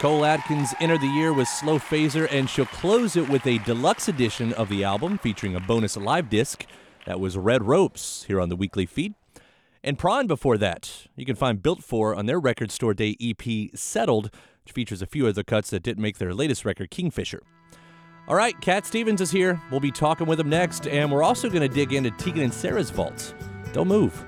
Cole 0.08 0.24
Atkins 0.24 0.74
entered 0.80 1.02
the 1.02 1.08
year 1.08 1.34
with 1.34 1.50
Slow 1.50 1.78
Phaser, 1.78 2.32
and 2.32 2.50
she'll 2.50 2.66
close 2.68 3.18
it 3.18 3.28
with 3.28 3.46
a 3.46 3.58
deluxe 3.66 4.08
edition 4.08 4.54
of 4.54 4.70
the 4.70 4.86
album 4.86 5.18
featuring 5.18 5.54
a 5.54 5.60
bonus 5.60 5.98
live 5.98 6.30
disc 6.30 6.66
that 7.06 7.20
was 7.20 7.36
Red 7.36 7.66
Ropes 7.66 8.24
here 8.24 8.40
on 8.40 8.48
the 8.48 8.56
weekly 8.56 8.86
feed. 8.86 9.16
And 9.84 10.00
Prawn 10.00 10.26
before 10.26 10.58
that. 10.60 11.08
You 11.18 11.26
can 11.26 11.36
find 11.36 11.62
Built 11.62 11.84
For 11.84 12.16
on 12.16 12.26
their 12.26 12.40
record 12.40 12.72
store 12.72 12.94
day 12.94 13.18
EP 13.20 13.70
Settled, 13.76 14.32
which 14.64 14.72
features 14.72 15.02
a 15.02 15.08
few 15.08 15.28
other 15.28 15.44
cuts 15.44 15.72
that 15.72 15.84
didn't 15.84 16.02
make 16.02 16.20
their 16.20 16.34
latest 16.34 16.64
record, 16.64 16.90
Kingfisher. 16.90 17.44
All 18.30 18.36
right, 18.38 18.58
Cat 18.62 18.86
Stevens 18.86 19.20
is 19.20 19.32
here. 19.32 19.62
We'll 19.72 19.82
be 19.82 19.92
talking 19.92 20.26
with 20.26 20.40
him 20.40 20.48
next, 20.48 20.88
and 20.88 21.12
we're 21.12 21.24
also 21.24 21.50
going 21.50 21.68
to 21.68 21.76
dig 21.76 21.92
into 21.92 22.12
Tegan 22.12 22.44
and 22.44 22.54
Sara's 22.54 22.92
vaults. 22.92 23.34
Don't 23.74 23.90
move. 23.90 24.24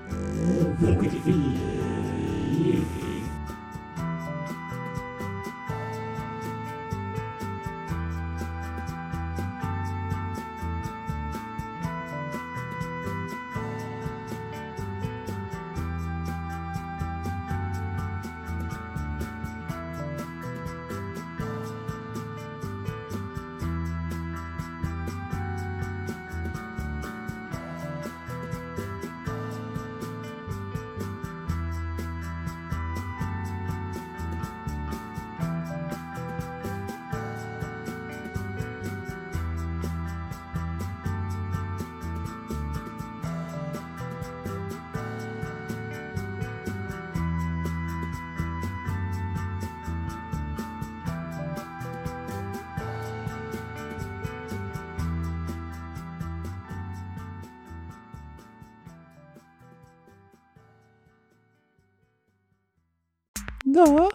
The 63.80 64.12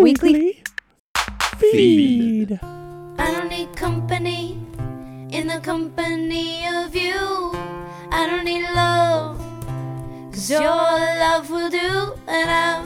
Weekly 0.00 0.64
Feed. 1.56 2.58
I 3.16 3.30
don't 3.30 3.48
need 3.48 3.76
company 3.76 4.58
in 5.30 5.46
the 5.46 5.60
company 5.62 6.66
of 6.66 6.96
you. 6.96 7.52
I 8.10 8.26
don't 8.26 8.44
need 8.44 8.64
love, 8.74 9.38
cause 10.32 10.50
your 10.50 10.64
love 10.64 11.48
will 11.48 11.70
do. 11.70 12.18
And 12.26 12.50
I've 12.50 12.83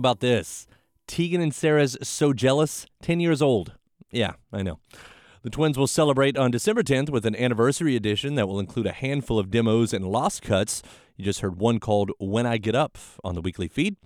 about 0.00 0.20
this? 0.20 0.66
Tegan 1.06 1.40
and 1.40 1.54
Sara's 1.54 1.96
So 2.02 2.32
Jealous, 2.32 2.86
10 3.02 3.20
years 3.20 3.40
old. 3.40 3.74
Yeah, 4.10 4.32
I 4.52 4.62
know. 4.62 4.78
The 5.42 5.50
twins 5.50 5.78
will 5.78 5.86
celebrate 5.86 6.36
on 6.36 6.50
December 6.50 6.82
10th 6.82 7.10
with 7.10 7.26
an 7.26 7.36
anniversary 7.36 7.96
edition 7.96 8.34
that 8.34 8.48
will 8.48 8.58
include 8.58 8.86
a 8.86 8.92
handful 8.92 9.38
of 9.38 9.50
demos 9.50 9.92
and 9.92 10.06
lost 10.06 10.42
cuts. 10.42 10.82
You 11.16 11.24
just 11.24 11.40
heard 11.40 11.60
one 11.60 11.78
called 11.80 12.10
When 12.18 12.46
I 12.46 12.56
Get 12.56 12.74
Up 12.74 12.96
on 13.22 13.34
the 13.34 13.42
weekly 13.42 13.68
feed. 13.68 13.96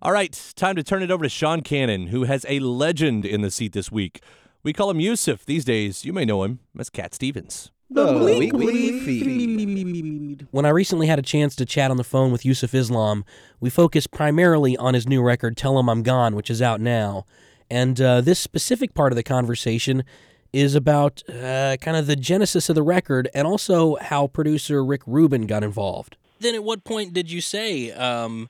All 0.00 0.12
right, 0.12 0.52
time 0.54 0.76
to 0.76 0.84
turn 0.84 1.02
it 1.02 1.10
over 1.10 1.24
to 1.24 1.28
Sean 1.28 1.60
Cannon, 1.60 2.08
who 2.08 2.24
has 2.24 2.46
a 2.48 2.60
legend 2.60 3.24
in 3.24 3.42
the 3.42 3.50
seat 3.50 3.72
this 3.72 3.90
week. 3.90 4.22
We 4.62 4.72
call 4.72 4.90
him 4.90 5.00
Yusuf. 5.00 5.44
These 5.44 5.64
days, 5.64 6.04
you 6.04 6.12
may 6.12 6.24
know 6.24 6.44
him 6.44 6.60
as 6.78 6.88
Cat 6.88 7.14
Stevens. 7.14 7.71
The 7.94 8.36
Weekly 8.38 9.00
Feed. 9.00 10.46
When 10.50 10.64
I 10.64 10.70
recently 10.70 11.06
had 11.06 11.18
a 11.18 11.22
chance 11.22 11.54
to 11.56 11.66
chat 11.66 11.90
on 11.90 11.98
the 11.98 12.04
phone 12.04 12.32
with 12.32 12.44
Yusuf 12.44 12.74
Islam, 12.74 13.24
we 13.60 13.68
focused 13.68 14.10
primarily 14.10 14.76
on 14.78 14.94
his 14.94 15.06
new 15.06 15.22
record, 15.22 15.56
Tell 15.56 15.78
Him 15.78 15.90
I'm 15.90 16.02
Gone, 16.02 16.34
which 16.34 16.50
is 16.50 16.62
out 16.62 16.80
now. 16.80 17.26
And 17.70 18.00
uh, 18.00 18.22
this 18.22 18.38
specific 18.38 18.94
part 18.94 19.12
of 19.12 19.16
the 19.16 19.22
conversation 19.22 20.04
is 20.52 20.74
about 20.74 21.22
uh, 21.28 21.76
kind 21.80 21.96
of 21.96 22.06
the 22.06 22.16
genesis 22.16 22.68
of 22.68 22.74
the 22.74 22.82
record 22.82 23.28
and 23.34 23.46
also 23.46 23.96
how 23.96 24.26
producer 24.26 24.84
Rick 24.84 25.02
Rubin 25.06 25.46
got 25.46 25.62
involved. 25.62 26.16
Then 26.40 26.54
at 26.54 26.64
what 26.64 26.84
point 26.84 27.12
did 27.12 27.30
you 27.30 27.40
say, 27.40 27.90
um, 27.92 28.48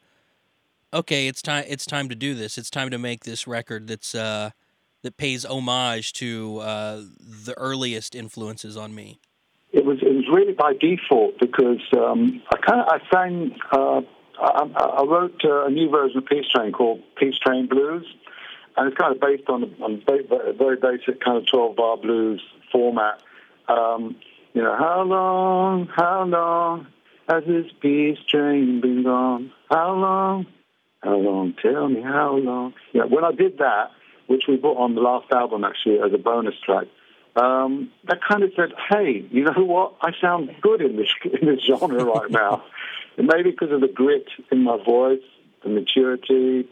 okay, 0.93 1.27
it's 1.29 1.43
time 1.43 1.65
it's 1.69 1.87
time 1.87 2.09
to 2.09 2.15
do 2.15 2.35
this. 2.35 2.59
It's 2.59 2.71
time 2.71 2.91
to 2.91 2.99
make 2.99 3.25
this 3.25 3.47
record 3.47 3.87
that's 3.89 4.15
uh, 4.15 4.51
that 5.03 5.17
pays 5.17 5.45
homage 5.45 6.13
to 6.15 6.59
uh, 6.59 7.03
the 7.21 7.55
earliest 7.57 8.15
influences 8.15 8.77
on 8.77 8.95
me? 8.95 9.21
It 9.73 9.85
was 9.85 9.99
it 10.03 10.15
was 10.15 10.27
really 10.33 10.53
by 10.53 10.75
default 10.75 11.39
because 11.39 11.81
um, 11.97 12.43
I 12.53 12.57
kind 12.59 12.81
of 12.81 12.89
I 12.89 12.99
sang 13.13 13.57
uh, 13.73 14.01
I, 14.41 15.01
I 15.01 15.05
wrote 15.05 15.41
uh, 15.45 15.67
a 15.67 15.71
new 15.71 15.89
version 15.91 16.19
of 16.19 16.27
Peace 16.27 16.47
Train 16.55 16.73
called 16.73 17.03
Peace 17.17 17.39
Train 17.39 17.67
Blues, 17.67 18.07
and 18.77 18.89
it's 18.89 18.97
kind 18.97 19.15
of 19.15 19.21
based 19.21 19.49
on 19.49 19.65
on 19.83 20.03
a 20.07 20.53
very 20.53 20.77
basic 20.77 21.21
kind 21.21 21.39
of 21.39 21.47
twelve 21.47 21.77
bar 21.77 21.97
blues 21.97 22.43
format. 22.71 23.23
Um, 23.69 24.17
you 24.55 24.63
know, 24.63 24.77
how 24.77 25.03
long, 25.03 25.89
how 25.95 26.25
long 26.25 26.87
has 27.29 27.45
this 27.47 27.67
peace 27.81 28.19
train 28.29 28.81
been 28.83 29.05
gone? 29.05 29.51
How 29.71 29.95
long, 29.95 30.47
how 31.03 31.17
long? 31.17 31.55
Tell 31.63 31.89
me 31.89 32.03
how 32.03 32.37
long. 32.37 32.75
Yeah, 32.93 33.05
when 33.05 33.25
I 33.25 33.33
did 33.33 33.59
that, 33.59 33.93
which 34.27 34.45
we 34.49 34.59
put 34.59 34.77
on 34.77 34.95
the 34.95 35.01
last 35.01 35.33
album 35.33 35.65
actually 35.65 36.01
as 36.01 36.13
a 36.13 36.19
bonus 36.19 36.55
track 36.65 36.87
um, 37.37 37.91
that 38.09 38.19
kind 38.29 38.43
of 38.43 38.53
said, 38.57 38.73
"Hey, 38.91 39.27
you 39.31 39.45
know 39.45 39.65
what? 39.65 39.95
I 40.03 40.11
sound 40.21 40.51
good 40.61 40.83
in 40.83 40.97
this 40.97 41.09
in 41.25 41.47
this 41.47 41.61
genre 41.65 42.05
right 42.05 42.31
now. 42.31 42.65
and 43.17 43.27
maybe 43.27 43.51
because 43.51 43.73
of 43.73 43.81
the 43.81 43.89
grit 43.89 44.27
in 44.51 44.63
my 44.63 44.83
voice, 44.83 45.23
the 45.63 45.71
maturity, 45.71 46.69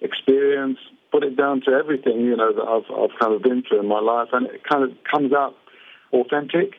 experience, 0.00 0.78
put 1.10 1.24
it 1.24 1.36
down 1.36 1.60
to 1.62 1.70
everything 1.72 2.20
you 2.20 2.36
know 2.36 2.52
that 2.52 2.62
I've 2.62 2.90
I've 2.90 3.18
kind 3.18 3.34
of 3.34 3.42
been 3.42 3.62
through 3.62 3.80
in 3.80 3.88
my 3.88 4.00
life, 4.00 4.28
and 4.32 4.46
it 4.46 4.62
kind 4.64 4.84
of 4.84 4.96
comes 5.10 5.32
out 5.32 5.54
authentic. 6.12 6.74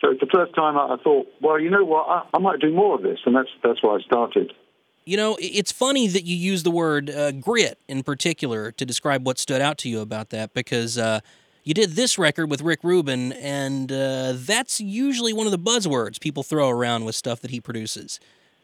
So 0.00 0.10
it's 0.10 0.20
the 0.20 0.28
first 0.32 0.54
time 0.54 0.76
I, 0.76 0.94
I 0.94 0.96
thought, 1.02 1.26
well, 1.40 1.58
you 1.58 1.70
know 1.70 1.84
what? 1.84 2.06
I, 2.08 2.26
I 2.34 2.38
might 2.38 2.60
do 2.60 2.72
more 2.72 2.94
of 2.96 3.02
this, 3.02 3.18
and 3.26 3.34
that's 3.34 3.48
that's 3.62 3.82
why 3.82 3.96
I 3.96 4.00
started. 4.00 4.52
You 5.04 5.16
know, 5.16 5.36
it's 5.40 5.70
funny 5.70 6.08
that 6.08 6.24
you 6.24 6.34
use 6.34 6.64
the 6.64 6.70
word 6.70 7.10
uh, 7.10 7.30
grit 7.30 7.78
in 7.86 8.02
particular 8.02 8.72
to 8.72 8.84
describe 8.84 9.24
what 9.24 9.38
stood 9.38 9.60
out 9.60 9.78
to 9.78 9.88
you 9.88 10.00
about 10.00 10.30
that 10.30 10.52
because 10.52 10.98
uh, 10.98 11.20
you 11.66 11.74
did 11.74 11.90
this 11.90 12.16
record 12.16 12.48
with 12.48 12.62
Rick 12.62 12.84
Rubin, 12.84 13.32
and 13.32 13.90
uh, 13.90 14.34
that's 14.36 14.80
usually 14.80 15.32
one 15.32 15.46
of 15.46 15.50
the 15.50 15.58
buzzwords 15.58 16.20
people 16.20 16.44
throw 16.44 16.70
around 16.70 17.04
with 17.04 17.16
stuff 17.16 17.40
that 17.40 17.50
he 17.50 17.60
produces. 17.60 18.20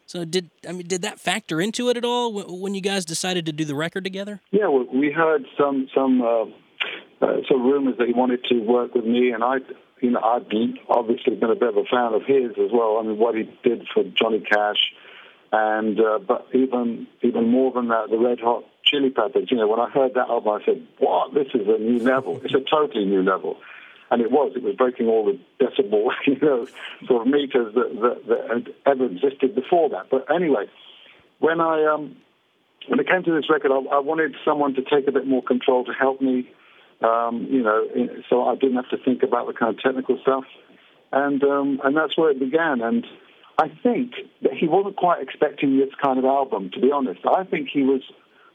So 0.06 0.24
did 0.24 0.50
I 0.68 0.72
mean 0.72 0.86
did 0.86 1.02
that 1.02 1.18
factor 1.18 1.60
into 1.60 1.88
it 1.88 1.96
at 1.96 2.04
all 2.04 2.32
when 2.60 2.74
you 2.74 2.80
guys 2.80 3.04
decided 3.04 3.44
to 3.46 3.52
do 3.52 3.64
the 3.64 3.74
record 3.74 4.04
together? 4.04 4.40
Yeah, 4.52 4.68
we 4.68 5.10
heard 5.10 5.44
some 5.58 5.88
some 5.92 6.22
uh, 6.22 6.44
uh, 7.20 7.40
some 7.48 7.62
rumors 7.64 7.96
that 7.98 8.06
he 8.06 8.12
wanted 8.12 8.44
to 8.44 8.60
work 8.60 8.94
with 8.94 9.04
me, 9.04 9.30
and 9.32 9.42
I, 9.42 9.56
you 10.00 10.10
know, 10.10 10.20
I'd 10.20 10.48
been- 10.48 10.78
obviously 10.88 11.34
been 11.34 11.50
a 11.50 11.56
bit 11.56 11.70
of 11.70 11.76
a 11.76 11.84
fan 11.84 12.14
of 12.14 12.22
his 12.24 12.52
as 12.52 12.70
well. 12.72 12.98
I 12.98 13.02
mean, 13.02 13.18
what 13.18 13.34
he 13.34 13.44
did 13.64 13.86
for 13.92 14.04
Johnny 14.04 14.40
Cash, 14.40 14.92
and 15.50 15.98
uh, 15.98 16.18
but 16.20 16.46
even 16.52 17.08
even 17.22 17.48
more 17.48 17.72
than 17.72 17.88
that, 17.88 18.10
the 18.10 18.18
Red 18.18 18.38
Hot 18.40 18.64
Chili 18.84 19.10
Peppers. 19.10 19.50
You 19.50 19.56
know, 19.56 19.68
when 19.68 19.80
I 19.80 19.88
heard 19.90 20.14
that 20.14 20.28
album, 20.28 20.60
I 20.60 20.64
said, 20.64 20.86
"What? 20.98 21.34
This 21.34 21.48
is 21.54 21.66
a 21.66 21.78
new 21.78 21.98
level. 21.98 22.40
It's 22.44 22.54
a 22.54 22.60
totally 22.60 23.04
new 23.04 23.22
level." 23.22 23.56
And 24.10 24.20
it 24.20 24.30
was. 24.30 24.52
It 24.54 24.62
was 24.62 24.74
breaking 24.74 25.06
all 25.06 25.24
the 25.24 25.38
decibel, 25.58 26.10
you 26.26 26.38
know, 26.40 26.66
sort 27.06 27.22
of 27.22 27.32
meters 27.32 27.74
that, 27.74 28.00
that, 28.02 28.26
that 28.28 28.48
had 28.48 28.74
ever 28.86 29.06
existed 29.06 29.54
before 29.54 29.88
that. 29.90 30.10
But 30.10 30.30
anyway, 30.34 30.66
when 31.38 31.60
I 31.60 31.84
um, 31.86 32.16
when 32.88 33.00
it 33.00 33.08
came 33.08 33.22
to 33.24 33.32
this 33.32 33.48
record, 33.50 33.70
I, 33.70 33.96
I 33.96 33.98
wanted 34.00 34.34
someone 34.44 34.74
to 34.74 34.82
take 34.82 35.08
a 35.08 35.12
bit 35.12 35.26
more 35.26 35.42
control 35.42 35.84
to 35.84 35.92
help 35.92 36.20
me, 36.20 36.48
um, 37.02 37.46
you 37.50 37.62
know, 37.62 37.86
so 38.28 38.44
I 38.44 38.54
didn't 38.54 38.76
have 38.76 38.90
to 38.90 38.98
think 38.98 39.22
about 39.22 39.46
the 39.46 39.52
kind 39.52 39.74
of 39.74 39.82
technical 39.82 40.18
stuff, 40.22 40.44
and 41.10 41.42
um, 41.44 41.80
and 41.84 41.96
that's 41.96 42.16
where 42.16 42.30
it 42.30 42.38
began. 42.38 42.80
And 42.80 43.06
I 43.58 43.68
think 43.82 44.12
that 44.42 44.52
he 44.52 44.66
wasn't 44.66 44.96
quite 44.96 45.22
expecting 45.22 45.78
this 45.78 45.90
kind 46.02 46.18
of 46.18 46.24
album, 46.24 46.70
to 46.74 46.80
be 46.80 46.90
honest. 46.92 47.20
I 47.26 47.44
think 47.44 47.68
he 47.72 47.82
was 47.82 48.02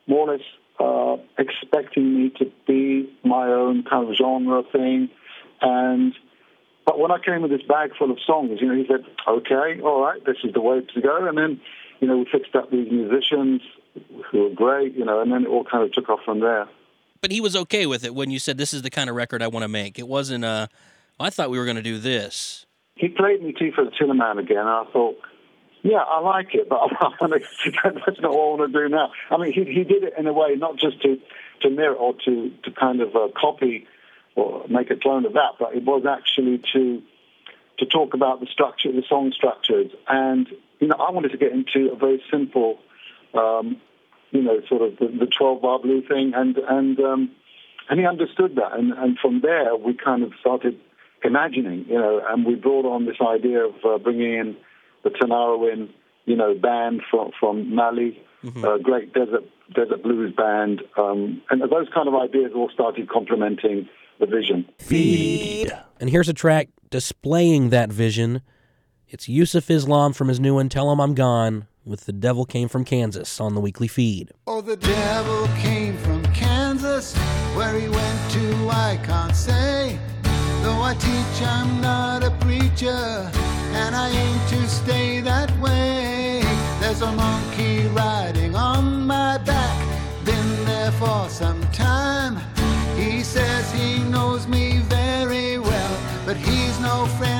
more 0.07 0.29
or 0.29 0.33
less 0.33 0.45
uh, 0.79 1.17
expecting 1.37 2.15
me 2.15 2.29
to 2.39 2.51
be 2.67 3.11
my 3.23 3.47
own 3.47 3.83
kind 3.83 4.09
of 4.09 4.15
genre 4.15 4.63
thing, 4.71 5.09
and 5.61 6.13
but 6.85 6.99
when 6.99 7.11
I 7.11 7.19
came 7.19 7.41
with 7.41 7.51
this 7.51 7.63
bag 7.67 7.91
full 7.97 8.11
of 8.11 8.17
songs, 8.25 8.59
you 8.61 8.67
know, 8.67 8.75
he 8.75 8.85
said, 8.87 9.05
"Okay, 9.27 9.81
all 9.81 10.01
right, 10.01 10.23
this 10.25 10.37
is 10.43 10.53
the 10.53 10.61
way 10.61 10.81
to 10.81 11.01
go." 11.01 11.27
And 11.27 11.37
then, 11.37 11.59
you 11.99 12.07
know, 12.07 12.17
we 12.17 12.25
fixed 12.31 12.55
up 12.55 12.71
these 12.71 12.89
musicians 12.91 13.61
who 14.31 14.43
were 14.43 14.49
great, 14.55 14.93
you 14.95 15.03
know, 15.03 15.21
and 15.21 15.31
then 15.31 15.43
it 15.43 15.47
all 15.47 15.63
kind 15.63 15.83
of 15.83 15.91
took 15.91 16.09
off 16.09 16.19
from 16.23 16.39
there. 16.39 16.67
But 17.19 17.31
he 17.31 17.41
was 17.41 17.55
okay 17.55 17.87
with 17.87 18.05
it 18.05 18.13
when 18.13 18.29
you 18.29 18.39
said 18.39 18.57
this 18.57 18.73
is 18.73 18.83
the 18.83 18.91
kind 18.91 19.09
of 19.09 19.15
record 19.15 19.41
I 19.41 19.47
want 19.47 19.63
to 19.63 19.67
make. 19.67 19.97
It 19.97 20.07
wasn't 20.07 20.45
uh 20.45 20.67
I 21.19 21.29
thought 21.31 21.49
we 21.49 21.57
were 21.57 21.65
going 21.65 21.77
to 21.77 21.81
do 21.81 21.97
this. 21.97 22.65
he 22.95 23.07
played 23.09 23.41
me 23.41 23.53
Tea 23.53 23.71
for 23.73 23.83
the 23.83 23.91
Tillerman 23.91 24.37
again, 24.39 24.59
and 24.59 24.69
I 24.69 24.83
thought, 24.93 25.17
yeah, 25.87 25.99
I 25.99 26.19
like 26.19 26.53
it, 26.53 26.67
but 26.67 26.79
that's 26.99 27.21
not 27.21 27.31
what 27.31 28.23
I 28.23 28.29
want 28.29 28.73
to 28.73 28.79
do 28.79 28.89
now. 28.89 29.11
I 29.31 29.37
mean, 29.37 29.53
he, 29.53 29.63
he 29.63 29.83
did 29.83 30.03
it 30.03 30.13
in 30.17 30.27
a 30.27 30.33
way 30.33 30.55
not 30.55 30.75
just 30.75 31.01
to, 31.03 31.17
to 31.61 31.69
mirror 31.69 31.95
or 31.95 32.13
to, 32.25 32.51
to 32.63 32.71
kind 32.71 32.99
of 32.99 33.15
uh, 33.15 33.29
copy 33.39 33.87
or 34.35 34.67
make 34.67 34.91
a 34.91 34.97
clone 34.97 35.25
of 35.25 35.33
that, 35.33 35.53
but 35.57 35.73
it 35.73 35.83
was 35.83 36.05
actually 36.05 36.61
to 36.73 37.01
to 37.79 37.85
talk 37.85 38.15
about 38.15 38.39
the 38.39 38.47
structure, 38.47 38.91
the 38.91 39.03
song 39.07 39.31
structures, 39.35 39.91
and 40.07 40.47
you 40.79 40.87
know, 40.87 40.95
I 40.95 41.11
wanted 41.11 41.31
to 41.31 41.37
get 41.37 41.51
into 41.51 41.91
a 41.93 41.95
very 41.95 42.23
simple, 42.31 42.79
um, 43.35 43.79
you 44.31 44.41
know, 44.41 44.61
sort 44.67 44.81
of 44.81 44.97
the, 44.97 45.05
the 45.05 45.27
12 45.27 45.61
bar 45.61 45.79
blue 45.79 46.01
thing, 46.01 46.33
and 46.35 46.57
and 46.57 46.99
um, 46.99 47.31
and 47.87 47.99
he 47.99 48.05
understood 48.05 48.55
that, 48.55 48.73
and 48.73 48.93
and 48.93 49.17
from 49.19 49.41
there 49.41 49.75
we 49.75 49.93
kind 49.93 50.23
of 50.23 50.33
started 50.39 50.79
imagining, 51.23 51.85
you 51.87 51.99
know, 51.99 52.21
and 52.27 52.45
we 52.45 52.55
brought 52.55 52.85
on 52.85 53.05
this 53.05 53.17
idea 53.21 53.65
of 53.65 53.75
uh, 53.85 53.97
bringing 53.99 54.33
in 54.33 54.57
the 55.07 55.17
Tinariwen, 55.17 55.89
you 56.25 56.35
know, 56.35 56.53
band 56.53 57.01
from 57.09 57.31
from 57.39 57.73
Mali, 57.73 58.21
uh, 58.63 58.77
great 58.77 59.13
desert 59.13 59.43
desert 59.73 60.03
blues 60.03 60.33
band, 60.35 60.81
um, 60.97 61.41
and 61.49 61.61
those 61.61 61.87
kind 61.93 62.07
of 62.07 62.15
ideas 62.15 62.51
all 62.55 62.69
started 62.73 63.09
complementing 63.09 63.87
the 64.19 64.25
vision. 64.25 64.67
Feed. 64.79 65.71
And 65.99 66.09
here's 66.09 66.29
a 66.29 66.33
track 66.33 66.69
displaying 66.89 67.69
that 67.69 67.91
vision. 67.91 68.41
It's 69.07 69.29
Yusuf 69.29 69.69
Islam 69.69 70.13
from 70.13 70.27
his 70.27 70.39
new 70.39 70.55
one, 70.55 70.69
Tell 70.69 70.91
Him 70.91 70.99
I'm 70.99 71.15
Gone, 71.15 71.67
with 71.85 72.05
The 72.05 72.13
Devil 72.13 72.45
Came 72.45 72.67
from 72.67 72.83
Kansas 72.83 73.39
on 73.39 73.55
the 73.55 73.61
weekly 73.61 73.87
feed. 73.87 74.31
Oh, 74.47 74.59
the 74.59 74.75
devil 74.75 75.47
came 75.59 75.95
from 75.97 76.23
Kansas. 76.33 77.15
Where 77.55 77.73
he 77.79 77.87
went 77.87 78.31
to, 78.31 78.69
I 78.69 78.99
can't 79.03 79.35
say. 79.35 79.97
Though 80.61 80.81
I 80.81 80.93
teach, 80.95 81.47
I'm 81.47 81.79
not 81.79 82.23
a 82.23 82.31
preacher. 82.45 83.31
And 83.83 83.95
I 83.95 84.09
aim 84.09 84.39
to 84.53 84.67
stay 84.67 85.21
that 85.21 85.51
way. 85.59 86.41
There's 86.81 87.01
a 87.01 87.11
monkey 87.11 87.87
riding 87.87 88.55
on 88.55 89.05
my 89.05 89.37
back. 89.37 89.77
Been 90.25 90.65
there 90.65 90.91
for 90.93 91.29
some 91.29 91.61
time. 91.71 92.33
He 92.95 93.23
says 93.23 93.71
he 93.71 93.99
knows 94.15 94.47
me 94.47 94.79
very 94.99 95.59
well, 95.59 95.95
but 96.25 96.37
he's 96.37 96.79
no 96.79 97.05
friend 97.17 97.36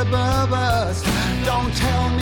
above 0.00 0.52
us. 0.52 1.02
Don't 1.44 1.74
tell 1.74 2.10
me, 2.10 2.17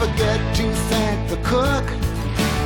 forget 0.00 0.40
to 0.56 0.66
thank 0.90 1.28
the 1.28 1.36
cook. 1.52 1.86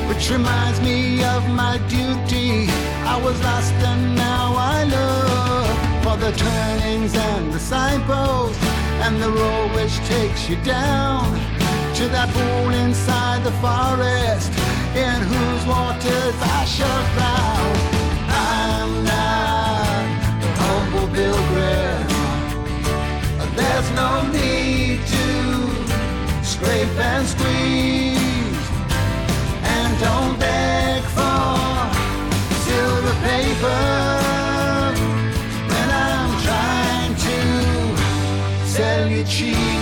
Which 0.08 0.30
reminds 0.30 0.80
me 0.80 1.24
of 1.34 1.42
my 1.62 1.78
duty. 1.96 2.68
I 3.14 3.16
was 3.26 3.36
lost 3.42 3.74
and 3.90 4.14
now 4.14 4.46
I 4.74 4.76
look 4.96 5.74
for 6.04 6.16
the 6.24 6.32
turnings 6.46 7.12
and 7.30 7.52
the 7.52 7.58
signposts 7.58 8.62
and 9.04 9.14
the 9.20 9.30
road 9.40 9.68
which 9.78 9.96
takes 10.14 10.48
you 10.48 10.56
down 10.62 11.24
to 11.98 12.04
that 12.14 12.28
pool 12.36 12.70
inside 12.84 13.40
the 13.48 13.54
forest 13.64 14.50
in 15.04 15.16
whose 15.30 15.64
waters 15.72 16.36
I 16.58 16.62
shall 16.76 17.02
drown. 17.14 17.74
I'm 18.48 18.90
not 19.12 20.04
a 20.46 20.50
humble 20.62 21.08
pilgrim. 21.18 22.02
There's 23.58 23.90
no 24.02 24.10
need 24.32 24.53
scrape 26.54 26.98
and 27.10 27.26
squeeze. 27.26 28.68
And 29.74 29.90
don't 30.04 30.38
beg 30.38 31.02
for 31.16 31.74
silver 32.66 33.16
paper 33.28 33.84
when 35.70 35.88
I'm 36.06 36.32
trying 36.46 37.14
to 37.26 38.66
sell 38.66 39.08
you 39.08 39.24
cheese. 39.24 39.73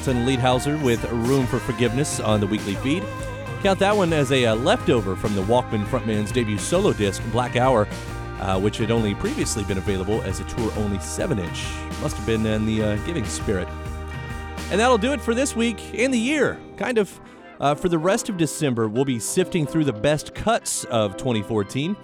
Hamilton 0.00 0.26
Leithauser 0.26 0.82
with 0.82 1.04
Room 1.12 1.46
for 1.46 1.58
Forgiveness 1.58 2.20
on 2.20 2.40
the 2.40 2.46
weekly 2.46 2.74
feed. 2.76 3.04
Count 3.62 3.78
that 3.80 3.94
one 3.94 4.14
as 4.14 4.32
a 4.32 4.46
uh, 4.46 4.54
leftover 4.54 5.14
from 5.14 5.34
the 5.34 5.42
Walkmen 5.42 5.84
frontman's 5.84 6.32
debut 6.32 6.56
solo 6.56 6.94
disc, 6.94 7.22
Black 7.32 7.56
Hour, 7.56 7.86
uh, 8.40 8.58
which 8.58 8.78
had 8.78 8.90
only 8.90 9.14
previously 9.14 9.62
been 9.64 9.76
available 9.76 10.22
as 10.22 10.40
a 10.40 10.44
tour 10.44 10.72
only 10.78 10.98
7 11.00 11.38
inch. 11.38 11.66
Must 12.00 12.16
have 12.16 12.24
been 12.24 12.46
in 12.46 12.64
the 12.64 12.82
uh, 12.82 12.96
giving 13.04 13.26
spirit. 13.26 13.68
And 14.70 14.80
that'll 14.80 14.96
do 14.96 15.12
it 15.12 15.20
for 15.20 15.34
this 15.34 15.54
week 15.54 15.78
and 15.92 16.14
the 16.14 16.18
year. 16.18 16.58
Kind 16.78 16.96
of 16.96 17.20
uh, 17.60 17.74
for 17.74 17.90
the 17.90 17.98
rest 17.98 18.30
of 18.30 18.38
December, 18.38 18.88
we'll 18.88 19.04
be 19.04 19.18
sifting 19.18 19.66
through 19.66 19.84
the 19.84 19.92
best 19.92 20.34
cuts 20.34 20.84
of 20.84 21.18
2014. 21.18 21.94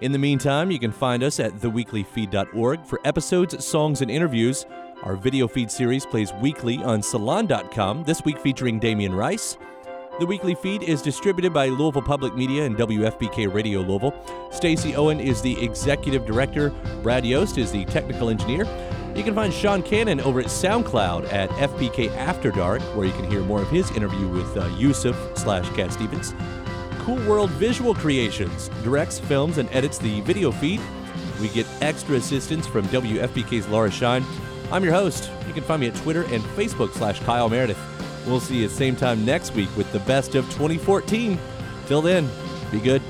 In 0.00 0.10
the 0.10 0.18
meantime, 0.18 0.72
you 0.72 0.80
can 0.80 0.90
find 0.90 1.22
us 1.22 1.38
at 1.38 1.52
theweeklyfeed.org 1.54 2.84
for 2.86 3.00
episodes, 3.04 3.64
songs, 3.64 4.02
and 4.02 4.10
interviews. 4.10 4.66
Our 5.02 5.14
video 5.14 5.46
feed 5.46 5.70
series 5.70 6.06
plays 6.06 6.32
weekly 6.34 6.82
on 6.82 7.02
salon.com, 7.02 8.04
this 8.04 8.24
week 8.24 8.38
featuring 8.38 8.78
Damien 8.78 9.14
Rice. 9.14 9.58
The 10.18 10.26
weekly 10.26 10.54
feed 10.54 10.82
is 10.82 11.02
distributed 11.02 11.52
by 11.52 11.68
Louisville 11.68 12.00
Public 12.00 12.34
Media 12.34 12.64
and 12.64 12.76
WFPK 12.76 13.52
Radio 13.52 13.80
Louisville. 13.82 14.14
Stacy 14.50 14.96
Owen 14.96 15.20
is 15.20 15.42
the 15.42 15.62
executive 15.62 16.24
director. 16.24 16.70
Brad 17.02 17.26
Yost 17.26 17.58
is 17.58 17.70
the 17.70 17.84
technical 17.84 18.30
engineer. 18.30 18.66
You 19.14 19.22
can 19.22 19.34
find 19.34 19.52
Sean 19.52 19.82
Cannon 19.82 20.18
over 20.20 20.40
at 20.40 20.46
SoundCloud 20.46 21.30
at 21.30 21.50
FPK 21.50 22.10
After 22.16 22.50
Dark, 22.50 22.80
where 22.96 23.06
you 23.06 23.12
can 23.12 23.30
hear 23.30 23.42
more 23.42 23.60
of 23.60 23.68
his 23.68 23.90
interview 23.90 24.26
with 24.28 24.56
uh, 24.56 24.66
Yusuf 24.78 25.16
slash 25.36 25.68
Cat 25.76 25.92
Stevens. 25.92 26.34
Cool 27.00 27.16
World 27.28 27.50
Visual 27.50 27.94
Creations 27.94 28.68
directs, 28.82 29.18
films, 29.18 29.58
and 29.58 29.68
edits 29.72 29.98
the 29.98 30.22
video 30.22 30.50
feed. 30.50 30.80
We 31.40 31.48
get 31.48 31.66
extra 31.82 32.16
assistance 32.16 32.66
from 32.66 32.86
WFPK's 32.86 33.68
Laura 33.68 33.90
Shine. 33.90 34.24
I'm 34.72 34.82
your 34.82 34.92
host. 34.92 35.30
You 35.46 35.52
can 35.52 35.62
find 35.62 35.80
me 35.80 35.88
at 35.88 35.94
Twitter 35.96 36.22
and 36.24 36.42
Facebook 36.42 36.92
slash 36.92 37.20
Kyle 37.20 37.48
Meredith. 37.48 37.78
We'll 38.26 38.40
see 38.40 38.62
you 38.62 38.68
same 38.68 38.96
time 38.96 39.24
next 39.24 39.54
week 39.54 39.68
with 39.76 39.90
the 39.92 40.00
best 40.00 40.34
of 40.34 40.44
2014. 40.46 41.38
Till 41.86 42.02
then, 42.02 42.28
be 42.72 42.80
good. 42.80 43.00